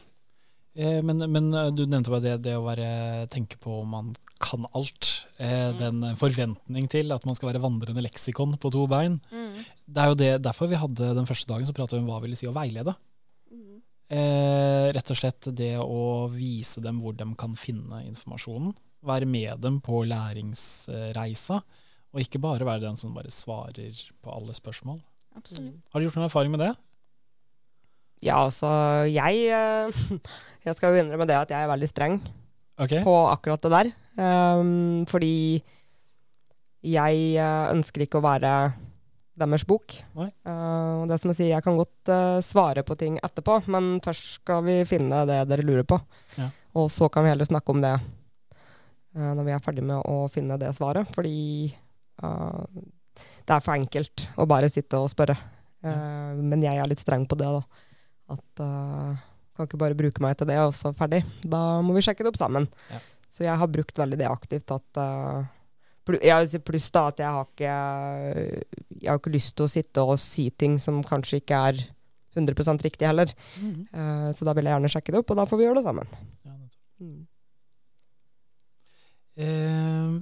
Eh, 0.77 1.01
men, 1.03 1.25
men, 1.33 1.49
eh, 1.55 1.71
du 1.73 1.87
nevnte 1.89 2.13
bare 2.13 2.25
det, 2.27 2.37
det 2.45 2.55
å 2.59 2.67
være, 2.67 2.87
tenke 3.33 3.57
på 3.63 3.81
om 3.81 3.95
man 3.97 4.13
kan 4.43 4.67
alt. 4.77 5.11
Eh, 5.41 5.73
mm. 5.73 5.79
Den 5.81 6.19
forventning 6.21 6.91
til 6.93 7.15
at 7.17 7.25
man 7.25 7.39
skal 7.39 7.51
være 7.51 7.63
vandrende 7.65 8.05
leksikon 8.05 8.59
på 8.61 8.73
to 8.75 8.85
bein. 8.91 9.17
Mm. 9.33 9.65
Det 9.87 10.03
er 10.03 10.13
jo 10.13 10.19
det, 10.21 10.31
derfor 10.45 10.69
vi 10.69 10.81
hadde 10.81 11.15
den 11.17 11.29
første 11.29 11.49
dagen 11.49 11.69
så 11.69 11.75
pratet 11.77 11.97
vi 11.97 12.05
om 12.05 12.11
hva 12.11 12.21
vi 12.21 12.29
ville 12.29 12.39
si 12.39 12.49
å 12.49 12.55
veilede. 12.57 12.93
Mm. 14.07 14.19
Eh, 14.19 14.87
rett 14.95 15.11
og 15.11 15.19
slett 15.19 15.49
det 15.59 15.75
å 15.83 16.29
vise 16.31 16.83
dem 16.85 17.01
hvor 17.03 17.17
de 17.17 17.27
kan 17.39 17.57
finne 17.59 18.05
informasjonen. 18.07 18.75
Være 19.07 19.29
med 19.29 19.61
dem 19.63 19.81
på 19.85 20.05
læringsreisa. 20.07 21.61
Og 22.15 22.23
ikke 22.23 22.41
bare 22.41 22.67
være 22.67 22.87
den 22.87 22.97
som 22.97 23.15
bare 23.15 23.33
svarer 23.35 23.99
på 24.23 24.33
alle 24.33 24.55
spørsmål. 24.57 25.01
Absolutt. 25.37 25.83
Har 25.93 26.01
du 26.01 26.07
gjort 26.07 26.17
noen 26.17 26.29
erfaring 26.31 26.55
med 26.55 26.63
det? 26.65 26.73
Ja, 28.25 28.41
altså 28.47 28.69
jeg 29.11 29.51
eh, 29.53 30.05
Jeg 30.67 30.79
skal 30.79 30.95
jo 30.95 31.03
innrømme 31.03 31.27
det 31.29 31.37
at 31.37 31.53
jeg 31.53 31.63
er 31.63 31.71
veldig 31.71 31.89
streng 31.91 32.17
okay. 32.81 33.03
på 33.05 33.15
akkurat 33.29 33.63
det 33.63 33.73
der. 33.75 33.91
Um, 34.17 35.05
fordi 35.07 35.61
jeg 36.87 37.21
eh, 37.37 37.67
ønsker 37.75 38.07
ikke 38.07 38.19
å 38.19 38.25
være 38.25 38.55
deres 39.37 39.65
bok. 39.69 39.95
Uh, 40.17 41.05
det 41.09 41.19
som 41.21 41.31
jeg 41.33 41.39
sier, 41.39 41.51
jeg 41.53 41.65
kan 41.65 41.77
godt 41.79 42.13
uh, 42.13 42.39
svare 42.45 42.85
på 42.87 42.97
ting 42.99 43.19
etterpå, 43.25 43.59
men 43.73 43.97
først 44.05 44.39
skal 44.41 44.65
vi 44.67 44.79
finne 44.89 45.25
det 45.29 45.43
dere 45.51 45.67
lurer 45.67 45.87
på. 45.89 45.99
Ja. 46.39 46.49
Og 46.77 46.89
så 46.93 47.09
kan 47.13 47.25
vi 47.25 47.33
heller 47.33 47.49
snakke 47.49 47.73
om 47.73 47.83
det 47.85 47.95
uh, 47.97 49.33
når 49.37 49.45
vi 49.49 49.55
er 49.57 49.65
ferdig 49.65 49.85
med 49.87 50.01
å 50.01 50.27
finne 50.33 50.59
det 50.61 50.73
svaret. 50.77 51.09
Fordi 51.15 51.37
det 52.17 53.53
er 53.53 53.61
for 53.61 53.77
enkelt 53.77 54.23
å 54.41 54.47
bare 54.49 54.71
sitte 54.73 54.97
og 54.97 55.11
spørre. 55.13 55.35
Ja. 55.85 55.93
Men 56.41 56.63
jeg 56.65 56.81
er 56.81 56.89
litt 56.89 57.03
streng 57.03 57.27
på 57.29 57.37
det, 57.37 57.51
da. 57.53 57.83
At 58.33 58.63
uh, 58.65 59.27
kan 59.57 59.69
ikke 59.69 59.81
bare 59.81 59.99
bruke 59.99 60.25
meg 60.25 60.39
til 60.41 60.49
det, 60.49 60.57
og 60.65 60.73
så 60.77 60.95
ferdig. 60.97 61.21
Da 61.45 61.83
må 61.85 61.93
vi 61.97 62.05
sjekke 62.05 62.25
det 62.25 62.33
opp 62.33 62.41
sammen. 62.41 62.71
Ja. 62.89 63.03
Så 63.29 63.45
jeg 63.45 63.61
har 63.61 63.69
brukt 63.69 64.01
veldig 64.01 64.17
det 64.17 64.31
aktivt 64.31 64.73
at 64.73 65.01
Pluss 66.07 66.93
da 66.95 67.09
at 67.11 67.19
jeg 67.19 67.35
har 67.35 67.49
ikke 67.49 67.73
Jeg 69.03 69.11
har 69.11 69.19
ikke 69.19 69.35
lyst 69.35 69.57
til 69.59 69.67
å 69.67 69.71
sitte 69.71 70.05
og 70.07 70.21
si 70.23 70.49
ting 70.55 70.79
som 70.83 71.03
kanskje 71.07 71.41
ikke 71.43 71.63
er 71.71 71.81
100 72.37 72.85
riktig 72.85 73.09
heller. 73.09 73.33
Mm. 73.61 73.87
Uh, 73.91 74.29
så 74.37 74.47
da 74.47 74.55
vil 74.57 74.69
jeg 74.69 74.77
gjerne 74.77 74.93
sjekke 74.93 75.15
det 75.15 75.23
opp, 75.23 75.33
og 75.33 75.41
da 75.41 75.47
får 75.49 75.61
vi 75.61 75.67
gjøre 75.67 75.81
det 75.81 75.87
sammen. 75.87 76.15
Ja, 76.45 76.55
mm. 77.01 77.19
uh, 79.41 80.15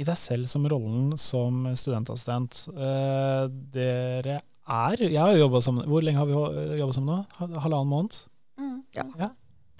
I 0.00 0.08
deg 0.08 0.18
selv 0.18 0.50
som 0.50 0.66
rollen 0.70 1.14
som 1.20 1.64
studentassistent, 1.78 2.64
uh, 2.74 3.46
dere 3.48 4.40
er 4.70 5.02
Jeg 5.02 5.18
har 5.18 5.32
jo 5.34 5.46
jobba 5.46 5.58
sammen 5.64 5.86
Hvor 5.90 6.04
lenge 6.04 6.20
har 6.20 6.28
vi 6.28 6.34
jobba 6.78 6.92
sammen 6.94 7.10
nå? 7.10 7.48
Halvannen 7.58 7.90
måned? 7.90 8.18
Mm. 8.60 8.76
Ja. 8.94 9.06
ja. 9.18 9.30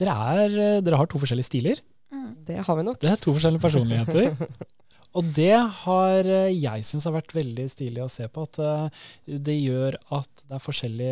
Dere, 0.00 0.16
er, 0.40 0.56
dere, 0.80 0.98
har 0.98 1.10
to 1.10 1.20
forskjellige 1.20 1.50
stiler. 1.50 1.82
Mm. 2.10 2.30
Det 2.48 2.62
har 2.66 2.78
vi 2.78 2.86
nok. 2.86 2.98
Det 3.02 3.10
er 3.10 3.20
to 3.20 3.34
forskjellige 3.36 3.62
personligheter. 3.62 4.32
Og 5.18 5.26
det 5.34 5.56
har 5.84 6.28
jeg 6.54 6.84
syns 6.86 7.08
har 7.08 7.16
vært 7.16 7.34
veldig 7.34 7.66
stilig 7.72 8.04
å 8.04 8.10
se 8.12 8.28
på. 8.30 8.44
At 8.46 8.60
eh, 8.62 9.08
det 9.48 9.56
gjør 9.58 9.98
at 10.16 10.44
det 10.50 10.58
er 10.58 10.62
forskjellig 10.62 11.10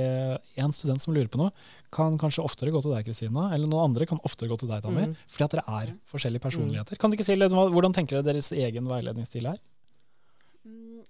En 0.63 0.75
student 0.75 1.03
som 1.03 1.15
lurer 1.15 1.31
på 1.31 1.39
noe, 1.39 1.53
kan 1.95 2.19
kanskje 2.21 2.45
oftere 2.45 2.73
gå 2.75 2.83
til 2.85 2.93
deg, 2.95 3.07
Kristina. 3.07 3.49
Eller 3.55 3.71
noen 3.71 3.91
andre 3.91 4.07
kan 4.09 4.21
oftere 4.27 4.51
gå 4.51 4.59
til 4.61 4.71
deg, 4.71 4.85
Tammy. 4.85 5.09
Mm. 5.09 5.17
Fordi 5.31 5.47
at 5.47 5.57
dere 5.57 5.81
er 5.81 5.97
forskjellige 6.11 6.45
personligheter. 6.45 6.99
Mm. 6.99 7.01
Kan 7.01 7.11
du 7.11 7.19
ikke 7.19 7.27
si 7.27 7.39
litt 7.39 7.55
Hvordan 7.55 7.97
tenker 7.97 8.19
dere 8.19 8.33
deres 8.33 8.53
egen 8.53 8.91
veiledningsstil 8.91 9.51
er? 9.55 9.61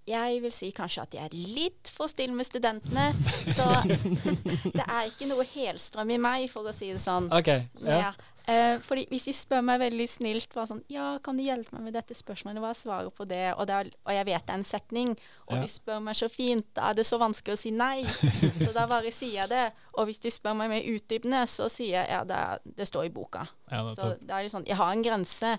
Jeg 0.08 0.38
vil 0.40 0.52
si 0.54 0.70
kanskje 0.72 1.04
at 1.04 1.14
jeg 1.18 1.26
er 1.26 1.34
litt 1.36 1.90
for 1.92 2.08
stille 2.08 2.32
med 2.36 2.48
studentene. 2.48 3.10
Så 3.52 3.66
det 4.78 4.86
er 4.86 5.10
ikke 5.10 5.28
noe 5.28 5.44
helstrøm 5.44 6.14
i 6.14 6.20
meg, 6.22 6.48
for 6.52 6.68
å 6.68 6.74
si 6.76 6.92
det 6.94 7.02
sånn. 7.02 7.28
Okay, 7.34 7.66
ja. 7.84 8.14
Ja. 8.48 8.54
Eh, 8.74 8.80
fordi 8.80 9.04
hvis 9.10 9.26
de 9.28 9.34
spør 9.36 9.60
meg 9.64 9.80
veldig 9.82 10.06
snilt 10.08 10.54
bare 10.54 10.70
sånn 10.70 10.80
Ja, 10.88 11.18
kan 11.24 11.36
du 11.36 11.44
hjelpe 11.44 11.76
meg 11.76 11.88
med 11.88 11.96
dette 11.98 12.16
spørsmålet? 12.16 12.62
Hva 12.62 12.70
er 12.72 12.78
svaret 12.78 13.14
på 13.14 13.26
det? 13.28 13.42
Og, 13.54 13.66
det 13.68 13.76
er, 13.76 13.90
og, 14.06 14.12
jeg 14.16 14.28
vet 14.30 14.46
det 14.48 14.54
er 14.54 14.60
en 14.60 14.64
setning, 14.64 15.12
og 15.46 15.58
ja. 15.58 15.60
de 15.62 15.68
spør 15.72 16.00
meg 16.06 16.16
så 16.16 16.30
fint, 16.32 16.66
da 16.76 16.88
er 16.88 16.96
det 16.96 17.04
så 17.08 17.18
vanskelig 17.20 17.58
å 17.58 17.60
si 17.60 17.74
nei. 17.76 18.06
så 18.64 18.72
da 18.76 18.86
bare 18.90 19.12
sier 19.12 19.42
jeg 19.42 19.52
det. 19.52 19.66
Og 19.98 20.08
hvis 20.08 20.22
de 20.24 20.32
spør 20.32 20.56
meg 20.62 20.72
mer 20.72 20.88
utdypende, 20.94 21.44
så 21.50 21.68
sier 21.72 21.98
jeg 21.98 22.08
ja, 22.14 22.22
det, 22.28 22.40
er, 22.40 22.64
det 22.80 22.88
står 22.88 23.10
i 23.10 23.12
boka. 23.12 23.44
det 23.68 23.84
så 23.98 24.14
det 24.16 24.32
er 24.32 24.46
litt 24.46 24.54
sånn 24.54 24.66
Jeg 24.68 24.80
har 24.80 24.94
en 24.94 25.04
grense, 25.04 25.54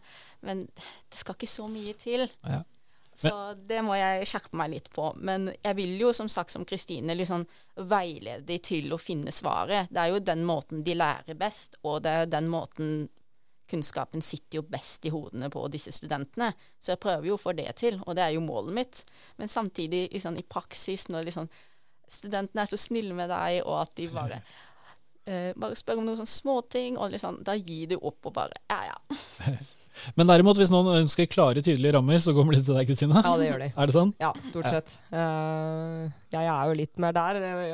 men 0.45 0.65
det 0.65 1.21
skal 1.21 1.37
ikke 1.37 1.51
så 1.51 1.69
mye 1.69 1.95
til. 1.99 2.25
Ja. 2.47 2.63
Så 3.19 3.53
det 3.67 3.81
må 3.83 3.97
jeg 3.99 4.27
skjerpe 4.29 4.55
meg 4.59 4.71
litt 4.73 4.89
på. 4.95 5.09
Men 5.19 5.49
jeg 5.51 5.75
vil 5.75 5.95
jo, 5.99 6.11
som 6.15 6.29
sagt, 6.31 6.53
som 6.55 6.65
Kristine, 6.67 7.15
liksom 7.17 7.45
veilede 7.89 8.45
de 8.47 8.59
til 8.63 8.93
å 8.95 8.99
finne 9.01 9.33
svaret. 9.35 9.91
Det 9.91 10.01
er 10.01 10.13
jo 10.13 10.21
den 10.23 10.45
måten 10.47 10.83
de 10.87 10.95
lærer 10.95 11.39
best, 11.39 11.75
og 11.83 12.03
det 12.05 12.15
er 12.15 12.29
den 12.31 12.47
måten 12.51 13.09
kunnskapen 13.69 14.23
sitter 14.25 14.59
jo 14.59 14.65
best 14.65 15.05
i 15.05 15.11
hodene 15.13 15.49
på 15.53 15.61
disse 15.69 15.91
studentene. 15.93 16.51
Så 16.81 16.93
jeg 16.93 17.01
prøver 17.03 17.29
jo 17.29 17.35
å 17.37 17.41
få 17.41 17.53
det 17.57 17.69
til, 17.77 17.99
og 18.05 18.17
det 18.17 18.25
er 18.25 18.33
jo 18.33 18.45
målet 18.45 18.75
mitt. 18.79 19.03
Men 19.37 19.51
samtidig 19.51 20.07
liksom, 20.13 20.39
i 20.39 20.45
praksis, 20.47 21.05
når 21.11 21.29
liksom, 21.29 21.49
studentene 22.09 22.65
er 22.65 22.71
så 22.71 22.79
snille 22.81 23.13
med 23.17 23.29
deg, 23.29 23.61
og 23.65 23.83
at 23.83 23.93
de 23.99 24.07
bare 24.13 24.41
uh, 25.29 25.51
bare 25.59 25.77
spør 25.77 26.01
om 26.01 26.07
noen 26.07 26.21
sånne 26.21 26.33
småting, 26.33 26.97
og 26.97 27.13
liksom, 27.13 27.43
da 27.45 27.57
gir 27.59 27.91
du 27.93 27.99
opp 27.99 28.31
og 28.31 28.39
bare 28.39 28.63
Ja, 28.71 28.93
ja. 28.93 29.59
Men 30.17 30.29
derimot, 30.29 30.57
hvis 30.59 30.71
noen 30.73 31.01
ønsker 31.01 31.27
klare, 31.29 31.61
tydelige 31.65 31.93
rammer, 31.95 32.19
så 32.23 32.33
kommer 32.35 32.55
de 32.55 32.61
til 32.63 32.77
deg, 32.77 32.87
Kristina? 32.89 33.21
Ja, 33.25 33.33
det 33.39 33.47
gjør 33.49 33.61
de. 33.63 33.69
Er 33.73 33.89
det 33.89 33.95
sånn? 33.95 34.11
Ja, 34.21 34.31
stort 34.47 34.69
sett. 34.71 34.95
Uh, 35.11 36.09
jeg 36.33 36.45
er 36.45 36.71
jo 36.71 36.75
litt 36.79 37.01
mer 37.01 37.15
der. 37.15 37.39
Jeg, 37.43 37.69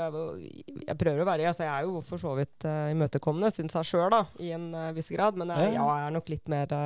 jeg, 0.82 0.98
prøver 1.02 1.24
å 1.24 1.28
være 1.30 1.50
altså 1.52 1.66
Jeg 1.68 1.74
er 1.74 1.88
jo 1.90 2.04
for 2.08 2.22
så 2.22 2.36
vidt 2.40 2.68
uh, 2.68 2.92
imøtekommende, 2.94 3.52
syns 3.56 3.78
jeg 3.80 3.92
sjøl, 3.92 4.16
i 4.44 4.54
en 4.58 4.70
uh, 4.76 4.94
viss 4.96 5.12
grad. 5.14 5.40
Men 5.40 5.54
jeg, 5.56 5.76
ja, 5.78 5.84
jeg 5.84 6.08
er 6.08 6.16
nok 6.16 6.32
litt 6.34 6.52
mer 6.52 6.78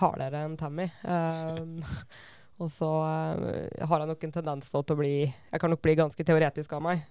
hardere 0.00 0.44
enn 0.46 0.58
Tammy. 0.60 0.86
og 2.60 2.68
så 2.68 2.90
har 3.00 4.02
jeg 4.02 4.10
nok 4.10 4.26
en 4.26 4.34
tendens 4.34 4.68
til 4.68 4.82
å 4.82 4.98
bli 4.98 5.14
Jeg 5.24 5.60
kan 5.62 5.72
nok 5.72 5.80
bli 5.80 5.94
ganske 5.98 6.26
teoretisk 6.28 6.74
av 6.76 6.84
meg. 6.84 7.06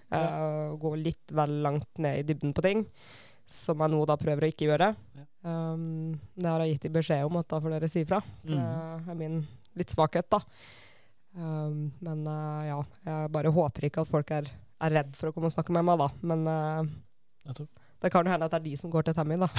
gå 0.80 0.94
litt 1.00 1.34
vel 1.34 1.58
langt 1.66 1.90
ned 1.98 2.22
i 2.22 2.28
dybden 2.28 2.54
på 2.56 2.64
ting 2.64 2.86
som 3.50 3.82
jeg 3.82 3.90
nå 3.92 4.04
da 4.06 4.16
prøver 4.20 4.46
å 4.46 4.50
ikke 4.52 4.68
gjøre. 4.68 4.92
Ja. 5.18 5.24
Um, 5.40 6.20
det 6.36 6.50
har 6.50 6.62
jeg 6.64 6.76
gitt 6.76 6.86
dem 6.88 6.96
beskjed 6.98 7.24
om, 7.24 7.40
at 7.40 7.48
da 7.48 7.60
får 7.62 7.76
dere 7.76 7.90
si 7.90 8.04
fra. 8.08 8.20
Mm. 8.44 8.56
Det 8.56 9.12
er 9.14 9.20
min 9.20 9.42
litt 9.80 9.92
svakhet, 9.92 10.28
da. 10.32 10.42
Um, 11.32 11.90
men 12.02 12.24
uh, 12.26 12.62
ja, 12.66 12.80
jeg 13.06 13.34
bare 13.34 13.52
håper 13.54 13.86
ikke 13.88 14.04
at 14.04 14.10
folk 14.10 14.32
er, 14.34 14.50
er 14.82 14.96
redd 14.98 15.14
for 15.16 15.30
å 15.30 15.36
komme 15.36 15.48
og 15.50 15.54
snakke 15.54 15.74
med 15.76 15.86
meg, 15.86 16.02
da. 16.02 16.10
Men 16.26 16.48
uh, 16.50 17.62
det 18.00 18.08
kan 18.12 18.24
jo 18.24 18.32
hende 18.32 18.46
at 18.48 18.52
det 18.54 18.58
er 18.62 18.64
de 18.64 18.78
som 18.80 18.92
går 18.92 19.06
til 19.06 19.16
Tammy, 19.16 19.40
da. 19.40 19.50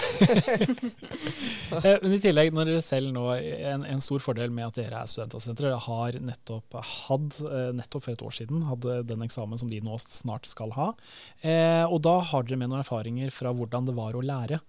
Eh, 1.71 2.01
men 2.03 2.17
i 2.17 2.17
tillegg, 2.19 2.49
når 2.51 2.67
dere 2.67 2.81
selv 2.83 3.13
nå, 3.15 3.21
en, 3.39 3.85
en, 3.87 4.01
stor 4.03 4.19
fordel 4.19 4.51
med 4.51 4.65
at 4.65 4.75
dere 4.75 4.97
er 4.99 5.07
studentassistenter, 5.07 5.71
har 5.85 6.17
nettopp 6.19 6.75
hatt, 6.83 7.37
nettopp 7.77 8.03
for 8.03 8.11
et 8.11 8.23
år 8.27 8.33
siden, 8.35 8.65
hadde 8.67 8.97
den 9.07 9.23
eksamen 9.23 9.61
som 9.61 9.69
de 9.71 9.79
nå 9.85 9.95
snart 10.03 10.49
skal 10.49 10.75
ha. 10.75 10.89
Eh, 11.47 11.85
og 11.87 12.01
da 12.03 12.17
har 12.27 12.43
dere 12.43 12.59
med 12.59 12.73
noen 12.73 12.83
erfaringer 12.83 13.31
fra 13.31 13.55
hvordan 13.55 13.87
det 13.87 13.95
var 13.95 14.19
å 14.19 14.25
lære 14.25 14.59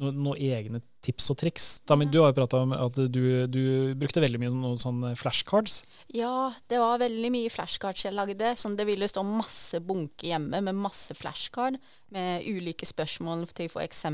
noen, 0.00 0.18
noe 0.24 0.38
egne 0.40 0.80
tips 1.02 1.32
og 1.32 1.38
triks? 1.40 1.66
Damin, 1.88 2.10
du 2.12 2.20
har 2.22 2.30
jo 2.30 2.36
prata 2.36 2.60
om 2.62 2.72
at 2.76 2.98
du, 3.12 3.22
du, 3.50 3.62
brukte 3.98 4.22
veldig 4.22 4.40
mye 4.40 4.52
noen 4.54 4.78
sånne 4.80 5.12
flashcards. 5.18 5.80
Ja, 6.14 6.52
det 6.70 6.78
var 6.80 7.02
veldig 7.02 7.32
mye 7.34 7.50
flashcards 7.52 8.06
jeg 8.06 8.14
lagde. 8.14 8.54
Sånn 8.58 8.76
det 8.78 8.86
ville 8.88 9.08
stå 9.10 9.24
masse 9.26 9.82
bunker 9.82 10.30
hjemme 10.32 10.62
med 10.64 10.78
masse 10.78 11.16
flashcard 11.18 11.78
med 12.14 12.46
ulike 12.46 12.86
spørsmål 12.88 13.48
til 13.56 13.70
f.eks. 13.72 14.04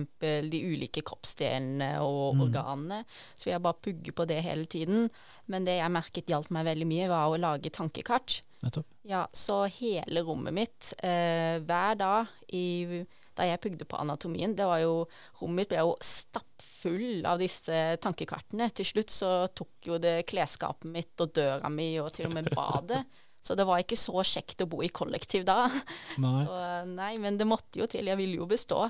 de 0.48 0.64
ulike 0.64 1.04
kroppsdelene 1.06 1.94
og 2.04 2.38
mm. 2.38 2.44
organene. 2.48 3.02
Så 3.36 3.52
jeg 3.52 3.62
bare 3.64 3.82
pugger 3.84 4.16
på 4.16 4.28
det 4.30 4.40
hele 4.46 4.68
tiden. 4.70 5.08
Men 5.46 5.68
det 5.68 5.78
jeg 5.80 5.94
merket 5.94 6.32
hjalp 6.32 6.50
meg 6.54 6.68
veldig 6.72 6.88
mye, 6.88 7.12
var 7.12 7.28
å 7.28 7.40
lage 7.40 7.74
tankekart. 7.74 8.40
Nettopp. 8.64 8.88
Ja, 9.06 9.22
så 9.32 9.62
hele 9.70 10.24
rommet 10.26 10.56
mitt 10.56 10.90
eh, 10.98 11.60
hver 11.62 11.94
dag 12.00 12.32
i 12.52 13.04
da 13.38 13.46
jeg 13.46 13.62
pugde 13.62 13.86
på 13.88 14.00
anatomien. 14.00 14.56
Det 14.58 14.66
var 14.66 14.82
jo, 14.82 15.06
Rommet 15.40 15.62
mitt 15.62 15.72
ble 15.72 15.84
jo 15.84 15.94
stappfull 16.04 17.26
av 17.28 17.40
disse 17.42 17.80
tankekartene. 18.02 18.70
Til 18.74 18.90
slutt 18.90 19.14
så 19.14 19.32
tok 19.54 19.90
jo 19.90 20.00
det 20.02 20.20
klesskapet 20.28 20.90
mitt 20.92 21.24
og 21.24 21.32
døra 21.38 21.70
mi 21.72 21.92
og 22.02 22.12
til 22.16 22.30
og 22.30 22.36
med 22.38 22.52
badet. 22.54 23.04
Så 23.38 23.54
det 23.54 23.68
var 23.68 23.78
ikke 23.78 23.96
så 23.96 24.18
kjekt 24.26 24.64
å 24.64 24.66
bo 24.68 24.80
i 24.82 24.90
kollektiv 24.90 25.44
da. 25.46 25.68
Nei. 26.18 26.40
Så, 26.42 26.56
nei, 26.90 27.12
men 27.22 27.38
det 27.38 27.46
måtte 27.46 27.78
jo 27.80 27.86
til. 27.88 28.10
Jeg 28.10 28.18
ville 28.18 28.40
jo 28.40 28.48
bestå. 28.50 28.80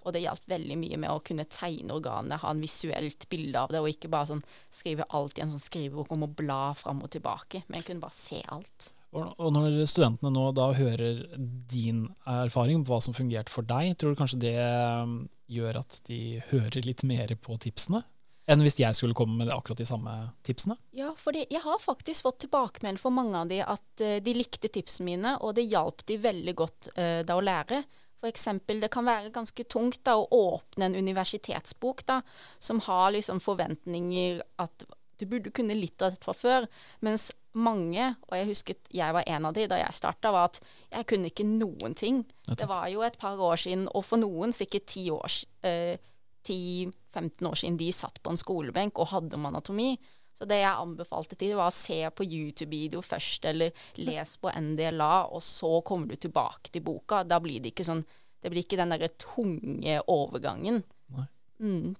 Og 0.00 0.14
det 0.14 0.22
hjalp 0.22 0.46
veldig 0.48 0.78
mye 0.80 0.98
med 1.02 1.12
å 1.12 1.20
kunne 1.22 1.44
tegne 1.52 1.92
organet, 1.92 2.40
ha 2.40 2.52
en 2.54 2.62
visuelt 2.62 3.26
bilde 3.28 3.60
av 3.60 3.74
det, 3.74 3.82
og 3.82 3.90
ikke 3.90 4.10
bare 4.10 4.30
sånn 4.30 4.44
skrive 4.72 5.06
alt 5.14 5.38
i 5.38 5.44
en 5.44 5.52
sånn 5.52 5.62
skrivebok 5.62 6.14
om 6.14 6.24
å 6.24 6.30
bla 6.40 6.70
fram 6.78 7.02
og 7.04 7.12
tilbake. 7.12 7.66
Men 7.66 7.82
jeg 7.82 7.90
kunne 7.90 8.06
bare 8.06 8.16
se 8.16 8.40
alt. 8.48 8.92
Og 9.38 9.50
når 9.54 9.80
studentene 9.90 10.32
nå 10.34 10.50
da 10.56 10.70
hører 10.76 11.24
din 11.70 12.06
erfaring 12.28 12.84
på 12.84 12.94
hva 12.94 13.00
som 13.04 13.16
fungerte 13.16 13.52
for 13.52 13.66
deg, 13.66 13.94
tror 13.98 14.14
du 14.14 14.20
kanskje 14.20 14.40
det 14.42 14.54
um, 14.58 15.20
gjør 15.50 15.80
at 15.82 16.00
de 16.08 16.38
hører 16.52 16.86
litt 16.86 17.04
mer 17.08 17.34
på 17.42 17.58
tipsene? 17.62 18.04
Enn 18.48 18.64
hvis 18.64 18.78
jeg 18.80 18.96
skulle 18.96 19.16
komme 19.16 19.36
med 19.36 19.52
akkurat 19.52 19.80
de 19.82 19.86
samme 19.88 20.12
tipsene? 20.46 20.78
Ja, 20.96 21.10
for 21.20 21.36
jeg 21.36 21.60
har 21.64 21.80
faktisk 21.82 22.24
fått 22.24 22.40
tilbakemelding 22.46 23.00
for 23.00 23.12
mange 23.12 23.42
av 23.42 23.50
de 23.50 23.60
at 23.64 24.04
uh, 24.04 24.18
de 24.24 24.36
likte 24.36 24.70
tipsene 24.72 25.10
mine, 25.10 25.34
og 25.44 25.56
det 25.58 25.68
hjalp 25.68 26.04
de 26.08 26.20
veldig 26.24 26.54
godt 26.56 26.92
uh, 26.94 27.20
da 27.28 27.36
å 27.36 27.44
lære. 27.44 27.82
F.eks. 28.18 28.48
det 28.66 28.88
kan 28.90 29.06
være 29.06 29.30
ganske 29.34 29.64
tungt 29.70 30.00
da, 30.06 30.16
å 30.18 30.26
åpne 30.54 30.88
en 30.88 30.96
universitetsbok 30.98 32.02
da, 32.08 32.22
som 32.58 32.80
har 32.88 33.12
liksom 33.14 33.38
forventninger 33.44 34.40
at 34.58 34.88
du 35.18 35.26
burde 35.26 35.52
kunne 35.54 35.76
litt 35.76 36.00
av 36.02 36.14
dette 36.14 36.24
fra 36.24 36.34
før. 36.36 36.66
Mens 37.04 37.30
mange, 37.58 38.12
og 38.28 38.36
jeg 38.36 38.48
husket 38.50 38.90
jeg 38.94 39.14
var 39.14 39.26
en 39.26 39.48
av 39.48 39.56
de 39.56 39.66
da 39.70 39.80
jeg 39.80 39.96
starta, 39.96 40.32
var 40.34 40.50
at 40.50 40.60
jeg 40.92 41.08
kunne 41.10 41.30
ikke 41.32 41.46
noen 41.48 41.96
ting. 41.98 42.22
Det 42.46 42.68
var 42.68 42.86
jo 42.92 43.02
et 43.06 43.18
par 43.20 43.40
år 43.40 43.58
siden, 43.64 43.88
og 43.94 44.06
for 44.06 44.20
noen 44.20 44.54
sikkert 44.54 44.86
10-15 44.94 45.32
eh, 45.66 47.50
år 47.50 47.58
siden 47.58 47.80
de 47.80 47.90
satt 47.94 48.22
på 48.22 48.32
en 48.32 48.40
skolebenk 48.40 49.00
og 49.02 49.12
hadde 49.14 49.38
om 49.38 49.50
anatomi. 49.50 49.96
Så 50.38 50.46
det 50.46 50.60
jeg 50.60 50.70
anbefalte 50.70 51.34
til, 51.34 51.56
var 51.58 51.72
å 51.72 51.74
se 51.74 51.98
på 52.14 52.22
YouTube-video 52.22 53.02
først, 53.02 53.48
eller 53.50 53.74
les 53.98 54.36
på 54.38 54.52
NDLA, 54.54 55.26
og 55.34 55.42
så 55.42 55.80
kommer 55.86 56.12
du 56.12 56.14
tilbake 56.14 56.70
til 56.70 56.84
boka. 56.86 57.24
Da 57.26 57.40
blir 57.42 57.58
det 57.64 57.74
ikke 57.74 57.88
sånn 57.88 58.06
Det 58.38 58.52
blir 58.52 58.62
ikke 58.62 58.76
den 58.78 58.92
derre 58.94 59.08
tunge 59.18 59.96
overgangen. 60.06 60.76
Nei. 61.10 61.24
Mm. 61.58 61.96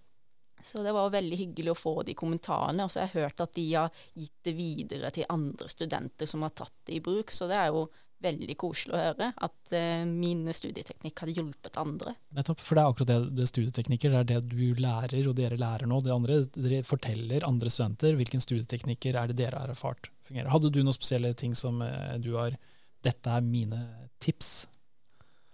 Så 0.62 0.83
det 0.83 0.92
var 0.97 1.12
veldig 1.14 1.38
hyggelig 1.38 1.73
å 1.73 1.79
få 1.79 1.94
de 2.07 2.16
kommentarene. 2.18 2.85
Og 2.85 2.92
så 2.92 3.03
har 3.03 3.09
jeg 3.09 3.25
hørt 3.25 3.44
at 3.44 3.55
de 3.57 3.66
har 3.73 4.05
gitt 4.14 4.37
det 4.49 4.55
videre 4.59 5.12
til 5.14 5.29
andre 5.33 5.71
studenter 5.71 6.31
som 6.31 6.44
har 6.47 6.55
tatt 6.59 6.75
det 6.88 6.99
i 6.99 7.03
bruk. 7.05 7.33
Så 7.35 7.49
det 7.51 7.59
er 7.61 7.73
jo 7.73 7.87
veldig 8.25 8.55
koselig 8.59 8.94
å 8.97 9.01
høre 9.01 9.29
at 9.47 9.73
uh, 9.75 10.05
mine 10.09 10.55
studieteknikk 10.55 11.23
har 11.23 11.33
hjulpet 11.37 11.79
andre. 11.81 12.14
Nettopp, 12.35 12.62
for 12.64 12.75
det 12.75 12.83
er 12.83 12.92
akkurat 12.92 13.11
det, 13.11 13.18
det 13.38 13.47
studieteknikker, 13.51 14.14
det 14.14 14.18
er 14.18 14.31
det 14.33 14.40
du 14.51 14.81
lærer 14.83 15.29
og 15.31 15.37
dere 15.38 15.59
lærer 15.61 15.90
nå. 15.90 16.01
Det 16.05 16.14
andre, 16.14 16.40
Dere 16.57 16.83
forteller 16.87 17.47
andre 17.47 17.71
studenter 17.73 18.18
hvilken 18.18 18.42
studieteknikker 18.42 19.18
er 19.21 19.31
det 19.31 19.38
dere 19.38 19.62
har 19.62 19.73
erfart 19.75 20.11
fungerer. 20.27 20.51
Hadde 20.53 20.73
du 20.75 20.81
noen 20.83 20.97
spesielle 20.97 21.33
ting 21.38 21.55
som 21.59 21.83
uh, 21.85 22.16
du 22.18 22.35
har 22.38 22.59
Dette 23.07 23.31
er 23.31 23.44
mine 23.47 23.79
tips? 24.18 24.66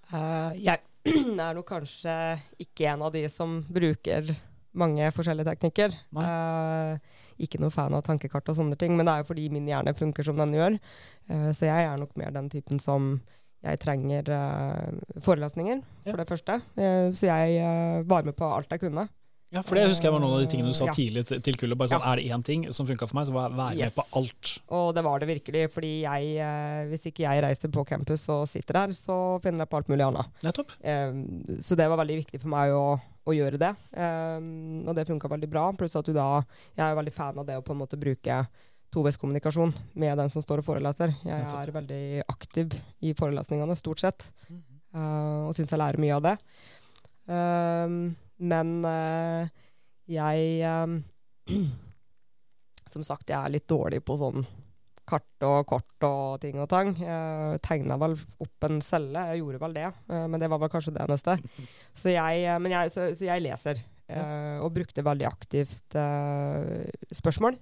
Uh, 0.08 0.56
jeg 0.56 0.80
er 1.44 1.56
nok 1.58 1.68
kanskje 1.68 2.16
ikke 2.64 2.88
en 2.94 3.04
av 3.04 3.12
de 3.12 3.26
som 3.28 3.58
bruker 3.68 4.32
mange 4.78 5.08
forskjellige 5.14 5.52
teknikker. 5.52 5.94
Uh, 6.16 6.98
ikke 7.42 7.60
noe 7.62 7.72
fan 7.74 7.94
av 7.94 8.04
tankekart 8.06 8.50
og 8.52 8.58
sånne 8.58 8.78
ting, 8.80 8.94
men 8.98 9.06
det 9.06 9.14
er 9.14 9.24
jo 9.24 9.30
fordi 9.30 9.48
min 9.52 9.70
hjerne 9.70 9.94
funker 9.96 10.26
som 10.26 10.38
den 10.40 10.54
gjør. 10.56 10.78
Uh, 11.30 11.50
så 11.54 11.70
jeg 11.70 11.88
er 11.88 11.98
nok 12.00 12.14
mer 12.20 12.34
den 12.34 12.50
typen 12.52 12.82
som 12.82 13.16
jeg 13.64 13.80
trenger 13.80 14.28
uh, 14.28 15.18
forelesninger, 15.24 15.84
ja. 16.04 16.10
for 16.10 16.20
det 16.20 16.30
første. 16.30 16.62
så 17.16 17.28
jeg 17.30 18.02
var 18.04 18.26
med 18.26 18.36
på 18.36 18.50
alt 18.52 18.74
jeg 18.74 18.82
kunne. 18.82 19.06
Ja, 19.54 19.62
for 19.62 19.78
det 19.78 19.84
husker 19.86 20.08
jeg 20.08 20.14
var 20.16 20.18
noen 20.18 20.34
av 20.34 20.40
de 20.42 20.48
tingene 20.50 20.72
du 20.72 20.74
sa 20.74 20.88
ja. 20.88 20.94
tidlig 20.96 21.22
til 21.30 21.56
kullet. 21.56 21.78
Bare 21.78 21.92
sånn, 21.92 22.02
ja. 22.02 22.10
Er 22.10 22.18
det 22.18 22.34
én 22.34 22.42
ting 22.44 22.64
som 22.74 22.88
funka 22.88 23.06
for 23.06 23.20
meg, 23.20 23.28
så 23.28 23.36
var 23.36 23.46
jeg 23.46 23.58
være 23.60 23.78
yes. 23.78 23.94
med 23.94 24.00
på 24.00 24.18
alt. 24.18 24.52
Og 24.74 24.88
det 24.96 25.04
var 25.06 25.22
det 25.22 25.28
virkelig. 25.30 25.62
fordi 25.70 25.92
jeg, 26.02 26.48
hvis 26.90 27.06
ikke 27.12 27.22
jeg 27.22 27.44
reiser 27.46 27.70
på 27.72 27.86
campus 27.86 28.26
og 28.34 28.48
sitter 28.50 28.80
der, 28.80 28.96
så 28.98 29.18
finner 29.44 29.62
jeg 29.62 29.70
på 29.70 29.78
alt 29.78 29.92
mulig 29.94 30.08
annet. 30.08 30.42
Nettopp. 30.42 30.74
så 31.62 31.78
det 31.78 31.86
var 31.92 32.02
veldig 32.02 32.18
viktig 32.24 32.42
for 32.42 32.50
meg 32.56 32.74
å 32.74 32.84
å 33.24 33.34
gjøre 33.34 33.60
det. 33.60 33.72
Um, 33.96 34.84
og 34.84 34.94
det 34.96 35.06
funka 35.08 35.30
veldig 35.32 35.48
bra. 35.50 35.64
Pluss 35.78 35.96
at 35.96 36.06
du 36.06 36.12
da 36.16 36.44
Jeg 36.74 36.84
er 36.86 36.98
veldig 36.98 37.14
fan 37.14 37.40
av 37.40 37.46
det 37.48 37.56
å 37.58 37.64
på 37.64 37.74
en 37.74 37.80
måte 37.80 38.00
bruke 38.00 38.42
toveiskommunikasjon 38.94 39.72
med 39.98 40.18
den 40.20 40.30
som 40.30 40.44
står 40.44 40.62
og 40.62 40.68
foreleser. 40.68 41.14
Jeg 41.26 41.48
er 41.50 41.72
veldig 41.74 42.04
aktiv 42.30 42.74
i 43.02 43.14
forelesningene, 43.18 43.76
stort 43.78 44.04
sett. 44.04 44.28
Uh, 44.94 45.48
og 45.48 45.56
syns 45.56 45.72
jeg 45.72 45.80
lærer 45.80 46.02
mye 46.02 46.18
av 46.18 46.26
det. 46.28 46.36
Um, 47.26 48.14
men 48.44 48.76
uh, 48.84 49.48
jeg 50.10 50.60
um, 50.68 51.00
Som 52.94 53.02
sagt, 53.02 53.26
jeg 53.26 53.34
er 53.34 53.50
litt 53.50 53.66
dårlig 53.66 53.98
på 54.06 54.14
sånn 54.20 54.44
kart 55.08 55.46
og 55.46 55.66
kort 55.68 56.06
og 56.06 56.40
ting 56.42 56.60
og 56.62 56.68
tang. 56.70 56.94
Jeg 56.98 57.60
tegna 57.64 57.98
vel 58.00 58.16
opp 58.44 58.68
en 58.68 58.80
celle, 58.84 59.26
jeg 59.30 59.42
gjorde 59.42 59.60
vel 59.64 59.76
det. 59.76 59.90
Eh, 60.08 60.24
men 60.30 60.40
det 60.42 60.48
var 60.52 60.62
vel 60.62 60.72
kanskje 60.72 60.94
det 60.96 61.08
neste. 61.10 61.36
Så 62.02 62.14
jeg, 62.14 62.46
eh, 62.46 62.70
jeg, 62.72 62.94
så, 62.94 63.10
så 63.16 63.28
jeg 63.28 63.44
leser. 63.44 63.84
Uh, 64.04 64.60
og 64.60 64.74
brukte 64.74 65.00
veldig 65.00 65.24
aktivt 65.24 65.94
spørsmål 67.16 67.54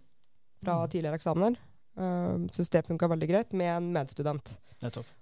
fra 0.59 0.75
mm. 0.81 0.89
tidligere 0.91 1.21
eksamener. 1.21 1.55
Uh, 1.95 2.49
Syns 2.51 2.73
det 2.75 2.83
funka 2.89 3.07
veldig 3.13 3.29
greit 3.31 3.55
med 3.55 3.71
en 3.71 3.93
medstudent. 3.95 4.57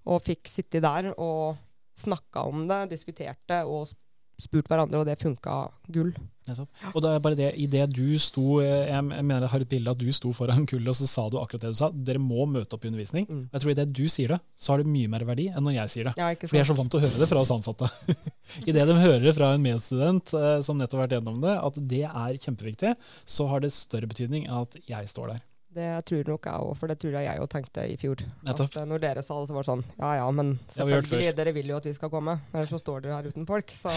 Og 0.09 0.23
fikk 0.25 0.49
sitte 0.49 0.81
der 0.81 1.11
og 1.13 1.61
snakka 2.01 2.47
om 2.49 2.65
det, 2.71 2.87
diskuterte 2.95 3.61
og 3.69 3.93
spurt 4.43 4.69
hverandre, 4.71 5.01
og 5.01 5.09
det 5.09 5.21
funka 5.21 5.63
gull. 5.93 6.13
Og 6.51 7.03
det 7.05 7.11
er 7.11 7.23
bare 7.23 7.39
det, 7.39 7.49
i 7.61 7.67
det 7.71 7.85
du 7.95 8.19
sto, 8.23 8.61
eh, 8.63 8.89
jeg 8.89 9.05
mener 9.05 9.45
jeg 9.45 9.53
har 9.53 9.65
et 9.65 9.71
bilde 9.71 9.93
at 9.93 10.01
du 10.01 10.09
sto 10.17 10.33
foran 10.35 10.67
kullet, 10.71 10.89
og 10.93 10.99
så 10.99 11.09
sa 11.11 11.27
du 11.31 11.39
akkurat 11.41 11.67
det 11.67 11.73
du 11.75 11.81
sa. 11.81 11.91
Dere 11.93 12.23
må 12.23 12.47
møte 12.51 12.77
opp 12.77 12.87
i 12.87 12.91
undervisning. 12.91 13.29
Mm. 13.29 13.45
Jeg 13.53 13.63
tror 13.65 13.73
i 13.73 13.77
det 13.79 13.87
du 13.95 14.03
sier 14.11 14.35
det, 14.35 14.41
så 14.57 14.73
har 14.73 14.83
det 14.83 14.91
mye 14.91 15.11
mer 15.13 15.27
verdi 15.29 15.51
enn 15.51 15.67
når 15.67 15.77
jeg 15.77 15.95
sier 15.95 16.11
det. 16.11 16.17
Ja, 16.21 16.33
For 16.43 16.59
jeg 16.59 16.65
er 16.65 16.71
så 16.73 16.79
vant 16.79 16.93
til 16.93 17.03
å 17.03 17.05
høre 17.05 17.23
det 17.23 17.31
fra 17.31 17.45
oss 17.45 17.55
ansatte. 17.55 17.91
I 18.69 18.75
det 18.75 18.87
de 18.89 18.99
hører 18.99 19.37
fra 19.37 19.53
en 19.55 19.65
medstudent 19.65 20.35
eh, 20.37 20.57
som 20.67 20.81
nettopp 20.81 21.03
har 21.03 21.07
vært 21.07 21.19
gjennom 21.19 21.39
det, 21.45 21.55
at 21.61 21.79
det 21.93 22.03
er 22.09 22.43
kjempeviktig, 22.47 22.97
så 23.29 23.47
har 23.53 23.63
det 23.65 23.75
større 23.77 24.11
betydning 24.11 24.49
enn 24.49 24.65
at 24.65 24.81
jeg 24.89 25.13
står 25.13 25.35
der. 25.37 25.47
Det 25.71 25.91
tror 26.09 26.31
nok 26.33 26.47
jeg 26.49 26.63
òg, 26.67 26.71
for 26.81 26.91
det 26.91 26.97
tror 26.99 27.13
jeg 27.15 27.27
jeg 27.29 27.43
òg 27.43 27.51
tenkte 27.53 27.83
i 27.87 27.99
fjor. 27.99 28.23
Nettopp. 28.47 28.73
At 28.73 28.81
eh, 28.81 28.87
når 28.91 29.03
dere 29.05 29.23
sa 29.23 29.37
det, 29.39 29.51
så 29.51 29.55
var 29.55 29.63
det 29.63 29.71
sånn 29.71 29.85
Ja 30.01 30.15
ja, 30.19 30.25
men 30.35 30.57
selvfølgelig, 30.75 31.35
dere 31.39 31.53
vil 31.55 31.71
jo 31.71 31.77
at 31.79 31.87
vi 31.87 31.93
skal 31.95 32.11
komme. 32.11 32.35
Ellers 32.51 32.73
så 32.75 32.81
står 32.83 33.05
dere 33.05 33.21
her 33.21 33.29
uten 33.31 33.47
folk. 33.47 33.71
Så 33.79 33.93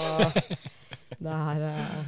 det 1.24 1.34
er, 1.34 1.66
uh, 1.66 2.04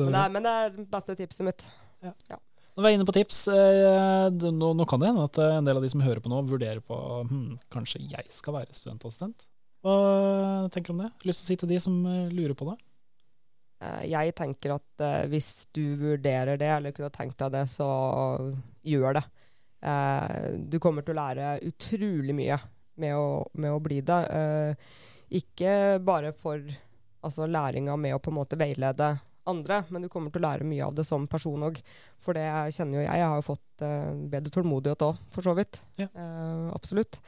men, 0.00 0.10
det 0.10 0.24
er 0.24 0.34
Men 0.34 0.48
det 0.48 0.56
er 0.58 0.74
det 0.74 0.88
beste 0.96 1.16
tipset 1.20 1.46
mitt. 1.46 1.62
Ja. 2.02 2.10
ja. 2.32 2.40
Når 2.74 2.82
vi 2.82 2.90
er 2.90 2.96
inne 2.98 3.06
på 3.06 3.14
tips, 3.14 3.44
eh, 3.54 4.28
nå, 4.34 4.72
nå, 4.74 4.86
kan 4.90 4.98
det 4.98 5.12
hende 5.12 5.28
at 5.28 5.38
en 5.44 5.68
del 5.68 5.78
av 5.78 5.84
de 5.84 5.92
som 5.92 6.02
hører 6.02 6.18
på 6.24 6.32
nå, 6.32 6.40
vurderer 6.50 6.82
på 6.82 6.96
hm, 7.28 7.52
kanskje 7.70 8.02
jeg 8.10 8.26
skal 8.34 8.56
være 8.58 8.74
studentassistent. 8.74 9.46
Hva 9.86 9.94
tenker 10.74 10.90
du 10.90 10.96
om 10.96 11.04
det? 11.04 11.12
Lyst 11.28 11.44
til 11.44 11.46
å 11.46 11.50
si 11.52 11.58
til 11.60 11.70
de 11.70 11.78
som 11.86 12.02
lurer 12.34 12.56
på 12.58 12.66
det? 12.72 12.74
Eh, 13.82 14.04
jeg 14.12 14.34
tenker 14.38 14.76
at 14.76 15.04
uh, 15.04 15.24
hvis 15.30 15.66
du 15.74 15.96
vurderer 16.00 16.58
det, 16.60 16.70
eller 16.76 16.94
kunne 16.94 17.12
tenkt 17.14 17.40
deg 17.42 17.54
det, 17.54 17.64
så 17.72 17.88
gjør 18.86 19.18
det. 19.18 19.24
Uh, 19.84 20.54
du 20.70 20.78
kommer 20.80 21.04
til 21.04 21.14
å 21.14 21.20
lære 21.20 21.58
utrolig 21.68 22.36
mye 22.36 22.58
med 23.02 23.18
å, 23.18 23.44
med 23.58 23.74
å 23.74 23.82
bli 23.82 24.00
det. 24.06 24.18
Ikke 25.34 25.98
bare 26.04 26.30
for 26.38 26.60
altså, 26.62 27.48
læringa 27.50 27.96
med 27.98 28.14
å 28.14 28.20
på 28.22 28.30
en 28.30 28.38
måte 28.38 28.58
veilede 28.60 29.16
andre, 29.50 29.80
men 29.92 30.04
du 30.04 30.08
kommer 30.08 30.32
til 30.32 30.40
å 30.40 30.46
lære 30.46 30.64
mye 30.68 30.86
av 30.86 30.94
det 30.96 31.04
som 31.04 31.26
person 31.28 31.66
òg. 31.66 31.80
For 32.22 32.38
det 32.38 32.46
kjenner 32.76 33.00
jo 33.00 33.02
jeg. 33.02 33.18
Jeg 33.18 33.26
har 33.26 33.40
jo 33.40 33.48
fått 33.48 33.84
bedre 34.30 34.54
tålmodighet 34.54 35.02
òg, 35.08 35.18
for 35.34 35.44
så 35.44 35.56
vidt. 35.58 35.82
Ja. 35.98 36.06
absolutt. 36.72 37.18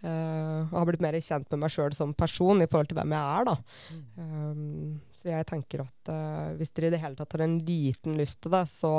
Uh, 0.00 0.64
og 0.70 0.78
har 0.78 0.86
blitt 0.88 1.02
mer 1.04 1.16
kjent 1.20 1.50
med 1.52 1.60
meg 1.60 1.72
sjøl 1.74 1.92
som 1.92 2.14
person 2.16 2.62
i 2.64 2.68
forhold 2.70 2.88
til 2.88 2.96
hvem 2.96 3.12
jeg 3.12 3.34
er. 3.36 3.48
da. 3.50 3.56
Mm. 3.92 4.06
Um, 4.16 4.94
så 5.12 5.28
jeg 5.34 5.48
tenker 5.50 5.82
at 5.84 6.12
uh, 6.12 6.56
hvis 6.56 6.72
dere 6.72 6.88
i 6.88 6.94
det 6.94 7.02
hele 7.02 7.18
tatt 7.18 7.36
har 7.36 7.44
en 7.44 7.58
liten 7.66 8.16
lyst 8.16 8.40
til 8.40 8.54
det, 8.54 8.62
så 8.70 8.94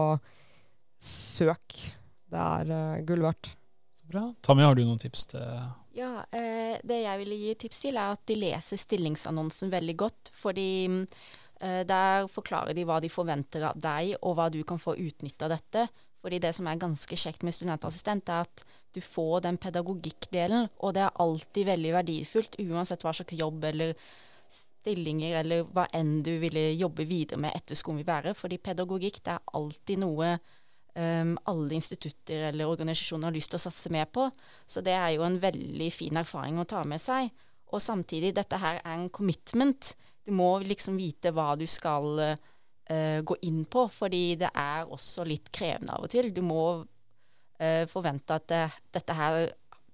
søk. 1.02 1.80
Det 2.30 2.44
er 2.46 2.70
uh, 2.70 3.02
gull 3.08 3.26
verdt. 3.26 3.50
Så 3.98 4.06
bra. 4.12 4.28
Tammy, 4.46 4.66
har 4.68 4.78
du 4.78 4.84
noen 4.86 5.02
tips 5.02 5.26
til 5.34 5.48
Ja, 5.98 6.22
det 6.32 7.02
jeg 7.02 7.20
ville 7.20 7.40
gi 7.40 7.56
tips 7.66 7.82
til, 7.88 7.98
er 7.98 8.14
at 8.14 8.22
de 8.30 8.38
leser 8.40 8.80
stillingsannonsen 8.80 9.74
veldig 9.74 9.98
godt. 10.00 10.32
Fordi 10.38 10.70
der 11.62 12.26
forklarer 12.32 12.74
de 12.74 12.86
hva 12.88 12.96
de 13.04 13.10
forventer 13.12 13.68
av 13.68 13.78
deg, 13.78 14.16
og 14.26 14.38
hva 14.38 14.48
du 14.50 14.62
kan 14.66 14.80
få 14.82 14.96
utnytta 14.98 15.46
av 15.46 15.58
dette. 15.58 15.84
Fordi 16.22 16.40
det 16.42 16.54
som 16.54 16.68
er 16.70 16.82
ganske 16.82 17.18
kjekt 17.18 17.46
med 17.46 17.56
studentassistent, 17.58 18.30
er 18.30 18.46
at 18.46 18.66
du 18.94 19.00
får 19.02 19.46
den 19.48 19.58
pedagogikkdelen, 19.62 20.68
og 20.80 20.94
det 20.96 21.06
er 21.06 21.22
alltid 21.24 21.70
veldig 21.72 21.94
verdifullt, 21.96 22.60
uansett 22.62 23.02
hva 23.06 23.14
slags 23.16 23.38
jobb 23.40 23.66
eller 23.72 23.96
stillinger 24.82 25.38
eller 25.42 25.66
hva 25.70 25.86
enn 25.96 26.20
du 26.26 26.34
ville 26.42 26.72
jobbe 26.74 27.06
videre 27.10 27.40
med 27.42 27.56
etter 27.58 27.78
skolen 27.78 28.02
vil 28.02 28.10
være. 28.10 28.34
Fordi 28.38 28.62
pedagogikk 28.62 29.22
det 29.26 29.36
er 29.36 29.54
alltid 29.58 30.02
noe 30.02 30.34
um, 30.36 31.36
alle 31.50 31.78
institutter 31.78 32.48
eller 32.50 32.70
organisasjoner 32.70 33.30
har 33.30 33.38
lyst 33.38 33.54
til 33.54 33.62
å 33.62 33.66
satse 33.68 33.94
mer 33.94 34.10
på. 34.12 34.28
Så 34.66 34.84
det 34.86 34.96
er 34.98 35.16
jo 35.16 35.26
en 35.28 35.40
veldig 35.42 35.92
fin 35.94 36.22
erfaring 36.22 36.60
å 36.60 36.68
ta 36.70 36.84
med 36.88 37.02
seg. 37.02 37.30
Og 37.72 37.84
samtidig, 37.84 38.34
dette 38.36 38.60
her 38.60 38.82
er 38.82 38.96
en 38.98 39.10
commitment. 39.14 39.94
Du 40.26 40.34
må 40.36 40.58
liksom 40.66 40.98
vite 41.00 41.32
hva 41.36 41.54
du 41.60 41.68
skal 41.70 42.26
uh, 42.34 42.50
uh, 42.92 43.20
gå 43.24 43.38
inn 43.48 43.64
på, 43.66 43.88
fordi 43.92 44.36
det 44.44 44.52
er 44.52 44.90
også 44.92 45.26
litt 45.28 45.52
krevende 45.56 45.96
av 45.96 46.06
og 46.06 46.14
til. 46.14 46.32
Du 46.36 46.44
må 46.46 46.64
uh, 46.84 47.86
forvente 47.92 48.38
at 48.38 48.48
det, 48.52 48.64
dette 49.00 49.18
her 49.18 49.42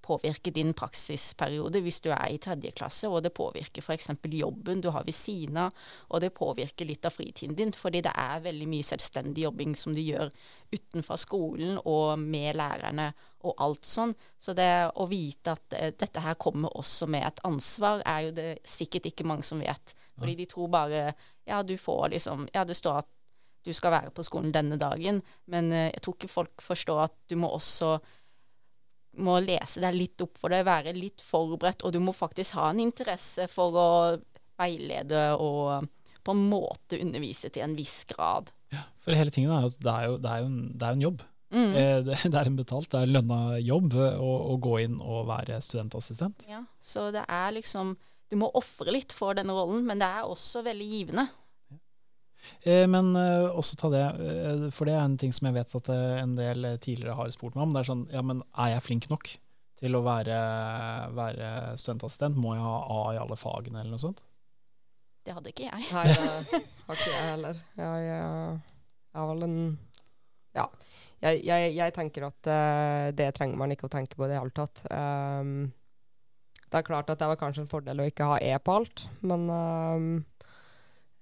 påvirker 0.07 0.55
din 0.55 0.73
praksisperiode 0.77 1.81
hvis 1.83 1.99
du 2.05 2.09
er 2.13 2.31
i 2.31 2.39
tredje 2.41 2.71
klasse, 2.77 3.09
og 3.11 3.23
det 3.25 3.33
påvirker 3.35 3.83
f.eks. 3.83 4.09
jobben 4.39 4.81
du 4.81 4.89
har 4.95 5.05
ved 5.07 5.15
siden 5.15 5.59
av, 5.65 5.87
og 6.09 6.23
det 6.23 6.33
påvirker 6.37 6.87
litt 6.87 7.05
av 7.07 7.15
fritiden 7.15 7.57
din, 7.57 7.73
fordi 7.75 8.01
det 8.05 8.13
er 8.15 8.45
veldig 8.45 8.69
mye 8.71 8.87
selvstendig 8.87 9.47
jobbing 9.47 9.75
som 9.79 9.95
du 9.95 10.01
gjør 10.03 10.31
utenfor 10.71 11.19
skolen 11.21 11.79
og 11.83 12.19
med 12.19 12.55
lærerne 12.57 13.11
og 13.47 13.63
alt 13.63 13.87
sånn. 13.87 14.13
Så 14.39 14.55
det 14.57 14.69
å 14.95 15.07
vite 15.09 15.55
at 15.57 15.77
uh, 15.77 15.89
dette 15.91 16.23
her 16.23 16.39
kommer 16.39 16.73
også 16.77 17.09
med 17.11 17.27
et 17.27 17.43
ansvar, 17.47 18.03
er 18.05 18.27
jo 18.27 18.35
det 18.37 18.49
sikkert 18.67 19.11
ikke 19.11 19.27
mange 19.27 19.47
som 19.47 19.61
vet. 19.63 19.95
Fordi 20.17 20.37
de 20.39 20.47
tror 20.49 20.71
bare 20.73 21.01
ja, 21.47 21.61
du 21.63 21.75
får 21.77 22.09
liksom 22.15 22.47
Ja, 22.53 22.63
det 22.65 22.75
står 22.75 23.03
at 23.03 23.11
du 23.67 23.73
skal 23.75 23.91
være 23.91 24.11
på 24.15 24.23
skolen 24.23 24.53
denne 24.55 24.77
dagen, 24.79 25.21
men 25.51 25.73
uh, 25.73 25.89
jeg 25.89 26.03
tror 26.03 26.17
ikke 26.17 26.31
folk 26.31 26.63
forstår 26.63 27.03
at 27.09 27.19
du 27.29 27.37
må 27.39 27.51
også 27.55 27.97
må 29.17 29.39
lese 29.41 29.81
deg 29.81 29.95
litt 29.97 30.21
opp 30.23 30.37
for 30.39 30.53
det, 30.53 30.65
være 30.67 30.93
litt 30.97 31.23
forberedt, 31.25 31.85
og 31.85 31.93
du 31.95 31.99
må 32.03 32.13
faktisk 32.15 32.57
ha 32.59 32.69
en 32.71 32.81
interesse 32.83 33.47
for 33.51 33.77
å 33.77 33.89
veilede 34.57 35.29
og 35.41 35.87
på 36.27 36.35
en 36.35 36.43
måte 36.51 36.99
undervise 36.99 37.49
til 37.53 37.63
en 37.63 37.75
viss 37.77 38.01
grad. 38.09 38.51
Ja, 38.73 38.83
for 39.03 39.15
hele 39.15 39.31
tingen 39.31 39.53
er 39.55 39.63
jo 39.63 39.71
at 39.71 39.79
det 39.79 39.93
er 39.93 40.07
jo, 40.09 40.19
det 40.19 40.31
er 40.31 40.43
jo, 40.43 40.51
en, 40.51 40.61
det 40.73 40.83
er 40.83 40.91
jo 40.91 40.99
en 40.99 41.05
jobb. 41.05 41.25
Mm. 41.55 41.71
Eh, 41.79 41.97
det, 42.03 42.17
det 42.33 42.41
er 42.41 42.51
en 42.51 42.59
betalt, 42.59 42.89
det 42.91 42.99
er 42.99 43.07
en 43.07 43.15
lønna 43.15 43.39
jobb 43.63 43.95
eh, 43.95 44.19
å, 44.19 44.33
å 44.51 44.59
gå 44.63 44.75
inn 44.83 44.99
og 44.99 45.27
være 45.29 45.61
studentassistent. 45.63 46.47
Ja, 46.51 46.65
så 46.83 47.09
det 47.15 47.23
er 47.23 47.55
liksom 47.55 47.95
Du 48.27 48.35
må 48.35 48.49
ofre 48.59 48.91
litt 48.91 49.13
for 49.15 49.37
denne 49.37 49.55
rollen, 49.55 49.85
men 49.87 50.01
det 50.03 50.07
er 50.11 50.27
også 50.27 50.65
veldig 50.65 50.87
givende. 50.91 51.29
Eh, 52.61 52.85
men 52.89 53.15
eh, 53.15 53.47
også 53.47 53.77
ta 53.79 53.89
det, 53.93 54.03
eh, 54.03 54.67
for 54.73 54.89
det 54.89 54.95
er 54.95 55.03
en 55.03 55.17
ting 55.19 55.33
som 55.35 55.49
jeg 55.49 55.57
vet 55.57 55.75
at 55.79 55.91
en 55.93 56.35
del 56.37 56.69
tidligere 56.83 57.17
har 57.17 57.33
spurt 57.33 57.57
meg 57.57 57.67
om. 57.67 57.75
Det 57.75 57.83
er 57.83 57.89
sånn, 57.91 58.05
ja, 58.13 58.23
men 58.25 58.43
er 58.53 58.75
jeg 58.75 58.85
flink 58.85 59.09
nok 59.11 59.31
til 59.77 59.97
å 59.97 60.03
være, 60.05 60.37
være 61.17 61.51
studentassistent? 61.77 62.39
Må 62.41 62.55
jeg 62.55 62.65
ha 62.65 62.77
A 62.97 63.01
i 63.13 63.21
alle 63.21 63.37
fagene, 63.39 63.81
eller 63.81 63.95
noe 63.95 64.05
sånt? 64.05 64.23
Det 65.27 65.35
hadde 65.35 65.51
ikke 65.51 65.67
jeg. 65.67 65.87
Nei, 65.91 66.05
det 66.13 66.61
har 66.87 67.01
ikke 67.01 67.11
jeg 67.11 67.31
heller. 67.33 67.59
Jeg, 67.77 68.05
jeg, 68.07 68.61
jeg 69.11 69.21
har 69.21 69.33
vel 69.33 69.49
en 69.49 69.59
Ja. 70.57 70.69
Jeg, 71.17 71.41
jeg, 71.47 71.71
jeg 71.73 71.93
tenker 71.95 72.27
at 72.27 72.47
det 73.17 73.31
trenger 73.33 73.57
man 73.57 73.71
ikke 73.73 73.87
å 73.87 73.91
tenke 73.91 74.13
på 74.13 74.27
i 74.27 74.29
det 74.29 74.37
hele 74.37 74.53
tatt. 74.53 74.83
Um, 74.93 75.71
det 76.67 76.81
er 76.81 76.87
klart 76.87 77.09
at 77.09 77.19
det 77.19 77.29
var 77.29 77.39
kanskje 77.39 77.63
en 77.63 77.71
fordel 77.71 78.01
å 78.03 78.07
ikke 78.09 78.27
ha 78.27 78.37
E 78.43 78.51
på 78.59 78.75
alt, 78.75 79.05
men 79.25 79.47
um, 79.49 80.07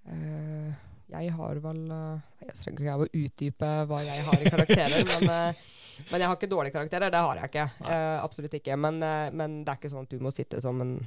eh, 0.09 0.84
jeg 1.11 1.33
har 1.37 1.59
vel 1.63 1.81
eh, 1.93 2.45
Jeg 2.47 2.57
trenger 2.59 2.83
ikke 2.83 2.95
å 2.97 3.09
utdype 3.21 3.71
hva 3.89 4.01
jeg 4.05 4.23
har 4.27 4.41
i 4.41 4.53
karakterer, 4.53 5.05
men, 5.11 5.27
eh, 5.29 5.65
men 6.09 6.23
jeg 6.23 6.29
har 6.29 6.39
ikke 6.39 6.51
dårlige 6.51 6.75
karakterer. 6.75 7.13
Det 7.13 7.21
har 7.27 7.39
jeg 7.39 7.51
ikke. 7.51 7.67
Uh, 7.85 8.17
absolutt 8.19 8.57
ikke. 8.57 8.75
Men, 8.75 8.99
men 9.31 9.61
det 9.63 9.71
er 9.71 9.79
ikke 9.79 9.91
sånn 9.93 10.07
at 10.07 10.11
du 10.11 10.23
må 10.23 10.33
sitte 10.35 10.59
som 10.63 10.81
en 10.83 10.97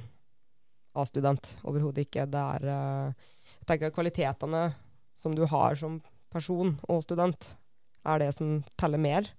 A-student. 0.97 1.51
Overhodet 1.69 2.07
ikke. 2.07 2.25
Det 2.25 2.45
er 2.55 2.65
Jeg 2.71 3.67
tenker 3.69 3.91
at 3.91 3.97
kvalitetene 3.97 4.63
som 5.19 5.35
du 5.37 5.43
har 5.51 5.77
som 5.77 5.99
person 6.33 6.73
og 6.89 7.03
student, 7.03 7.51
er 8.07 8.21
det 8.23 8.31
som 8.37 8.59
teller 8.79 9.01
mer. 9.01 9.29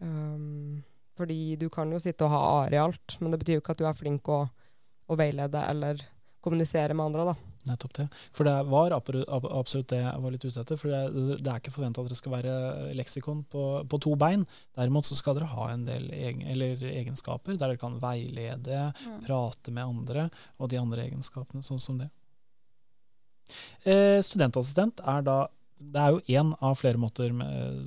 Um, 0.00 0.80
fordi 1.18 1.56
du 1.60 1.68
kan 1.72 1.92
jo 1.92 2.00
sitte 2.00 2.24
og 2.24 2.32
ha 2.32 2.40
A-realt, 2.62 2.72
i 2.72 2.80
alt, 2.80 3.16
men 3.20 3.34
det 3.34 3.42
betyr 3.42 3.58
jo 3.58 3.62
ikke 3.62 3.74
at 3.76 3.82
du 3.82 3.86
er 3.88 3.98
flink 3.98 4.30
å, 4.32 4.40
å 5.12 5.18
veilede 5.18 5.60
eller 5.68 6.00
kommunisere 6.42 6.94
med 6.94 7.06
andre, 7.06 7.24
da. 7.32 7.34
Nettopp 7.68 7.92
det. 7.94 8.08
For 8.34 8.42
det 8.48 8.54
var 8.66 8.90
absolutt 8.96 9.92
det 9.92 10.00
jeg 10.02 10.22
var 10.24 10.32
litt 10.34 10.44
ute 10.48 10.60
etter. 10.64 10.78
For 10.80 10.90
det, 10.90 11.36
det 11.44 11.46
er 11.52 11.60
ikke 11.62 11.74
forventa 11.76 12.02
at 12.02 12.08
dere 12.10 12.18
skal 12.18 12.32
være 12.34 12.54
leksikon 12.98 13.44
på, 13.52 13.62
på 13.86 14.00
to 14.02 14.16
bein. 14.18 14.42
Derimot 14.74 15.06
så 15.06 15.14
skal 15.14 15.36
dere 15.38 15.50
ha 15.52 15.68
en 15.70 15.84
del 15.86 16.08
egen, 16.10 16.42
eller 16.50 16.82
egenskaper 16.90 17.54
der 17.54 17.68
dere 17.72 17.78
kan 17.78 18.00
veilede, 18.02 18.80
Mm. 19.02 19.20
prate 19.26 19.70
med 19.72 19.84
andre, 19.84 20.24
og 20.58 20.68
de 20.72 20.78
andre 20.80 21.04
egenskapene, 21.06 21.62
sånn 21.62 21.80
som 21.80 21.98
det. 22.02 22.08
Eh, 23.84 24.18
studentassistent 24.24 25.00
er 25.08 25.22
da 25.26 25.36
det 25.82 25.98
er 25.98 26.12
jo 26.14 26.20
én 26.38 26.52
av 26.62 26.76
flere 26.78 26.98
måter 27.00 27.32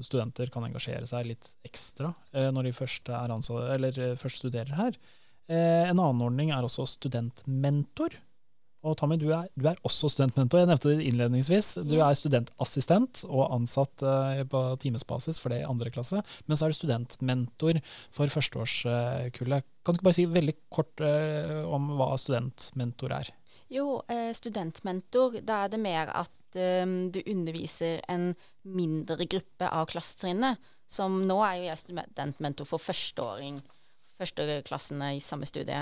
studenter 0.03 0.49
kan 0.51 0.65
engasjere 0.67 1.07
seg 1.07 1.29
litt 1.29 1.53
ekstra 1.63 2.09
eh, 2.35 2.49
når 2.51 2.67
de 2.67 2.73
først, 2.75 3.07
er 3.07 3.31
ansatt, 3.31 3.69
eller, 3.77 3.99
eh, 4.03 4.17
først 4.19 4.41
studerer 4.43 4.75
her. 4.75 4.97
Eh, 5.47 5.85
en 5.87 5.99
annen 6.01 6.23
ordning 6.25 6.51
er 6.51 6.65
også 6.67 6.83
studentmentor. 6.91 8.17
Og 8.85 8.93
Tommy, 8.99 9.17
du 9.17 9.31
er, 9.33 9.47
du 9.57 9.65
er 9.69 9.79
også 9.87 10.11
studentmentor. 10.13 10.61
Jeg 10.61 10.69
nevnte 10.69 10.91
det 10.93 11.07
innledningsvis. 11.07 11.71
Du 11.87 11.95
er 11.97 12.17
studentassistent 12.17 13.23
og 13.25 13.47
ansatt 13.55 14.03
eh, 14.05 14.43
på 14.49 14.61
timesbasis 14.81 15.41
for 15.41 15.53
det 15.53 15.63
i 15.63 15.67
andre 15.67 15.89
klasse. 15.93 16.21
Men 16.45 16.59
så 16.59 16.67
er 16.67 16.73
du 16.73 16.77
studentmentor 16.77 17.81
for 18.13 18.29
førsteårskullet. 18.35 19.65
Kan 19.81 19.95
du 19.95 19.99
ikke 19.99 20.09
bare 20.09 20.19
si 20.19 20.27
veldig 20.29 20.57
kort 20.73 21.01
eh, 21.05 21.63
om 21.65 21.95
hva 21.97 22.11
studentmentor 22.21 23.17
er? 23.17 23.33
Jo, 23.73 24.03
eh, 24.11 24.29
studentmentor, 24.37 25.41
da 25.41 25.63
er 25.65 25.73
det 25.73 25.81
mer 25.81 26.13
at 26.13 26.31
du 26.55 27.17
underviser 27.27 27.97
en 28.07 28.29
mindre 28.63 29.25
gruppe 29.27 29.67
av 29.67 29.89
klassetrinnet. 29.91 30.61
Som 30.87 31.17
nå 31.27 31.35
er 31.43 31.57
jo 31.57 31.65
jeg 31.65 31.81
studentmentor 31.81 32.69
for 32.69 32.79
førsteåring, 32.79 33.57
førsteklassene 34.19 35.13
i 35.17 35.21
samme 35.23 35.45
studie. 35.49 35.82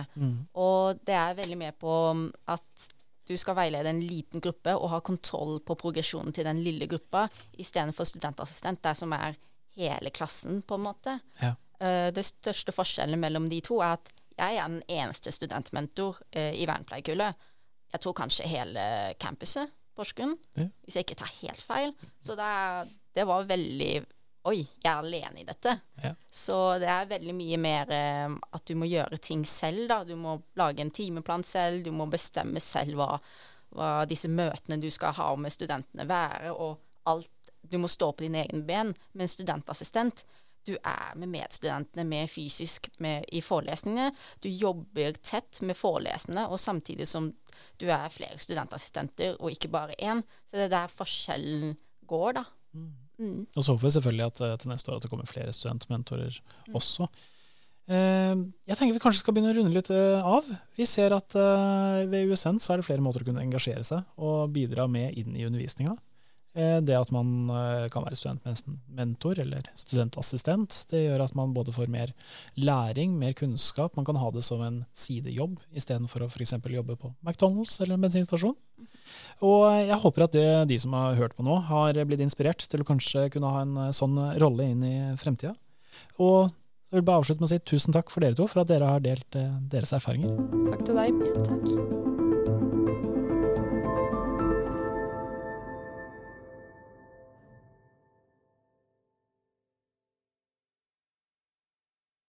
Og 0.60 1.00
det 1.06 1.15
er 1.15 1.36
veldig 1.38 1.58
med 1.60 1.78
på 1.82 1.93
um, 2.12 2.28
at 2.50 2.88
du 3.30 3.36
skal 3.39 3.56
veilede 3.56 3.88
en 3.93 4.02
liten 4.04 4.41
gruppe 4.43 4.74
og 4.76 4.89
ha 4.91 5.00
kontroll 5.00 5.60
på 5.63 5.78
progresjonen 5.80 6.34
til 6.36 6.43
den 6.48 6.60
lille 6.65 6.88
gruppa, 6.91 7.28
istedenfor 7.60 8.04
studentassistent, 8.10 8.82
der 8.84 8.98
som 9.00 9.13
er 9.15 9.38
hele 9.78 10.12
klassen, 10.13 10.62
på 10.62 10.76
en 10.76 10.86
måte. 10.89 11.19
Ja. 11.41 11.54
Uh, 11.80 12.10
det 12.15 12.26
største 12.28 12.74
forskjellen 12.76 13.19
mellom 13.22 13.50
de 13.52 13.62
to 13.63 13.80
er 13.82 13.96
at 14.00 14.12
jeg 14.34 14.58
er 14.58 14.67
den 14.67 14.82
eneste 14.89 15.32
studentmentor 15.32 16.17
uh, 16.36 16.52
i 16.58 16.65
vernepleiekullet. 16.67 17.38
Jeg 17.93 18.02
tror 18.02 18.15
kanskje 18.17 18.50
hele 18.50 18.84
campuset, 19.22 19.69
Porsgrunn, 19.93 20.32
Ja. 20.58 20.63
hvis 20.82 20.96
jeg 20.98 21.06
ikke 21.06 21.19
tar 21.19 21.30
helt 21.43 21.62
feil. 21.62 21.91
Så 22.19 22.34
det, 22.36 22.89
det 23.13 23.28
var 23.30 23.43
veldig 23.46 23.91
Oi, 24.49 24.60
jeg 24.60 24.89
er 24.89 24.99
alene 24.99 25.39
i 25.39 25.45
dette. 25.47 25.71
Ja. 26.03 26.12
Så 26.27 26.58
det 26.82 26.89
er 26.91 27.08
veldig 27.13 27.36
mye 27.38 27.60
mer 27.63 27.91
eh, 27.95 28.34
at 28.58 28.65
du 28.67 28.75
må 28.75 28.89
gjøre 28.91 29.19
ting 29.23 29.45
selv, 29.47 29.86
da. 29.91 30.01
Du 30.03 30.17
må 30.19 30.36
lage 30.60 30.84
en 30.84 30.91
timeplan 30.91 31.45
selv, 31.47 31.86
du 31.86 31.93
må 31.95 32.10
bestemme 32.12 32.60
selv 32.63 32.99
hva, 32.99 33.10
hva 33.71 33.93
disse 34.10 34.27
møtene 34.27 34.82
du 34.84 34.89
skal 34.91 35.15
ha 35.15 35.29
med 35.39 35.56
studentene 35.56 36.08
være, 36.10 36.51
og 36.51 36.82
alt. 37.12 37.32
Du 37.63 37.77
må 37.79 37.88
stå 37.88 38.10
på 38.12 38.25
dine 38.25 38.41
egne 38.43 38.65
ben. 38.67 38.91
Med 39.15 39.23
en 39.23 39.32
studentassistent, 39.32 40.25
du 40.67 40.73
er 40.75 41.15
med 41.19 41.32
medstudentene, 41.32 42.03
med 42.08 42.27
fysisk 42.32 42.89
med, 43.03 43.23
i 43.32 43.39
forelesningene. 43.43 44.12
Du 44.43 44.49
jobber 44.49 45.15
tett 45.23 45.62
med 45.63 45.79
foreleserne, 45.79 46.49
og 46.51 46.60
samtidig 46.60 47.08
som 47.08 47.32
du 47.79 47.88
er 47.88 48.12
flere 48.12 48.39
studentassistenter, 48.39 49.39
og 49.39 49.56
ikke 49.56 49.71
bare 49.71 49.95
én. 49.99 50.23
Så 50.47 50.60
det 50.60 50.67
er 50.67 50.75
der 50.75 50.91
forskjellen 50.91 51.75
går, 52.08 52.39
da. 52.39 52.45
Mm. 52.75 52.91
Og 53.55 53.62
så 53.62 53.73
håper 53.73 53.88
vi 53.88 53.93
selvfølgelig 53.97 54.25
at 54.31 54.41
eh, 54.45 54.57
til 54.62 54.73
neste 54.73 54.91
år 54.91 54.99
at 54.99 55.05
det 55.05 55.12
kommer 55.12 55.29
flere 55.29 55.53
studentmentorer 55.55 56.39
også. 56.73 57.07
Eh, 57.91 58.36
jeg 58.69 58.79
tenker 58.79 58.95
vi 58.95 59.03
kanskje 59.03 59.23
skal 59.23 59.36
begynne 59.36 59.53
å 59.53 59.57
runde 59.59 59.75
litt 59.75 59.91
eh, 59.93 60.31
av. 60.38 60.47
Vi 60.79 60.88
ser 60.89 61.15
at 61.17 61.36
ved 61.36 62.31
USN 62.31 62.62
så 62.63 62.73
er 62.73 62.81
det 62.81 62.88
flere 62.88 63.03
måter 63.05 63.25
å 63.25 63.29
kunne 63.29 63.43
engasjere 63.43 63.83
seg 63.88 64.07
og 64.17 64.53
bidra 64.55 64.88
med 64.91 65.17
inn 65.19 65.38
i 65.38 65.45
undervisninga. 65.47 65.97
Eh, 66.53 66.77
det 66.85 66.93
at 66.93 67.09
man 67.13 67.49
eh, 67.49 67.87
kan 67.89 68.05
være 68.05 68.17
studentmentor 68.19 69.39
eller 69.41 69.65
studentassistent, 69.79 70.83
det 70.91 71.01
gjør 71.07 71.23
at 71.25 71.33
man 71.37 71.53
både 71.55 71.73
får 71.73 71.89
mer 71.89 72.13
læring, 72.53 73.15
mer 73.17 73.33
kunnskap. 73.37 73.97
Man 73.97 74.05
kan 74.05 74.19
ha 74.21 74.29
det 74.31 74.43
som 74.45 74.61
en 74.61 74.83
sidejobb 74.93 75.57
istedenfor 75.73 76.25
å 76.25 76.29
f.eks. 76.29 76.53
jobbe 76.61 76.97
på 76.99 77.13
McDonald's 77.25 77.79
eller 77.81 77.97
en 77.97 78.05
bensinstasjon. 78.05 78.57
Og 79.43 79.65
jeg 79.81 79.99
håper 80.05 80.27
at 80.27 80.37
det, 80.37 80.49
de 80.69 80.77
som 80.79 80.93
har 80.93 81.17
hørt 81.17 81.33
på 81.35 81.45
nå, 81.45 81.57
har 81.71 81.97
blitt 82.05 82.21
inspirert 82.23 82.67
til 82.69 82.85
å 82.85 82.87
kanskje 82.87 83.31
kunne 83.33 83.49
ha 83.49 83.65
en 83.65 83.75
eh, 83.87 83.95
sånn 83.95 84.19
rolle 84.43 84.69
inn 84.75 84.85
i 84.85 84.95
fremtida. 85.17 85.55
Og 86.21 86.53
så 86.53 86.93
vil 86.93 87.01
jeg 87.01 87.09
bare 87.09 87.23
avslutte 87.23 87.41
med 87.41 87.49
å 87.49 87.53
si 87.55 87.63
tusen 87.65 87.97
takk 87.97 88.13
for 88.13 88.21
dere 88.21 88.37
to 88.37 88.45
for 88.45 88.61
at 88.61 88.69
dere 88.69 88.93
har 88.93 89.01
delt 89.01 89.41
eh, 89.41 89.49
deres 89.73 89.97
erfaringer. 89.97 90.37
Takk 90.69 90.85
til 90.85 91.01
deg. 91.01 91.21
Ja, 91.33 91.49
takk. 91.49 92.02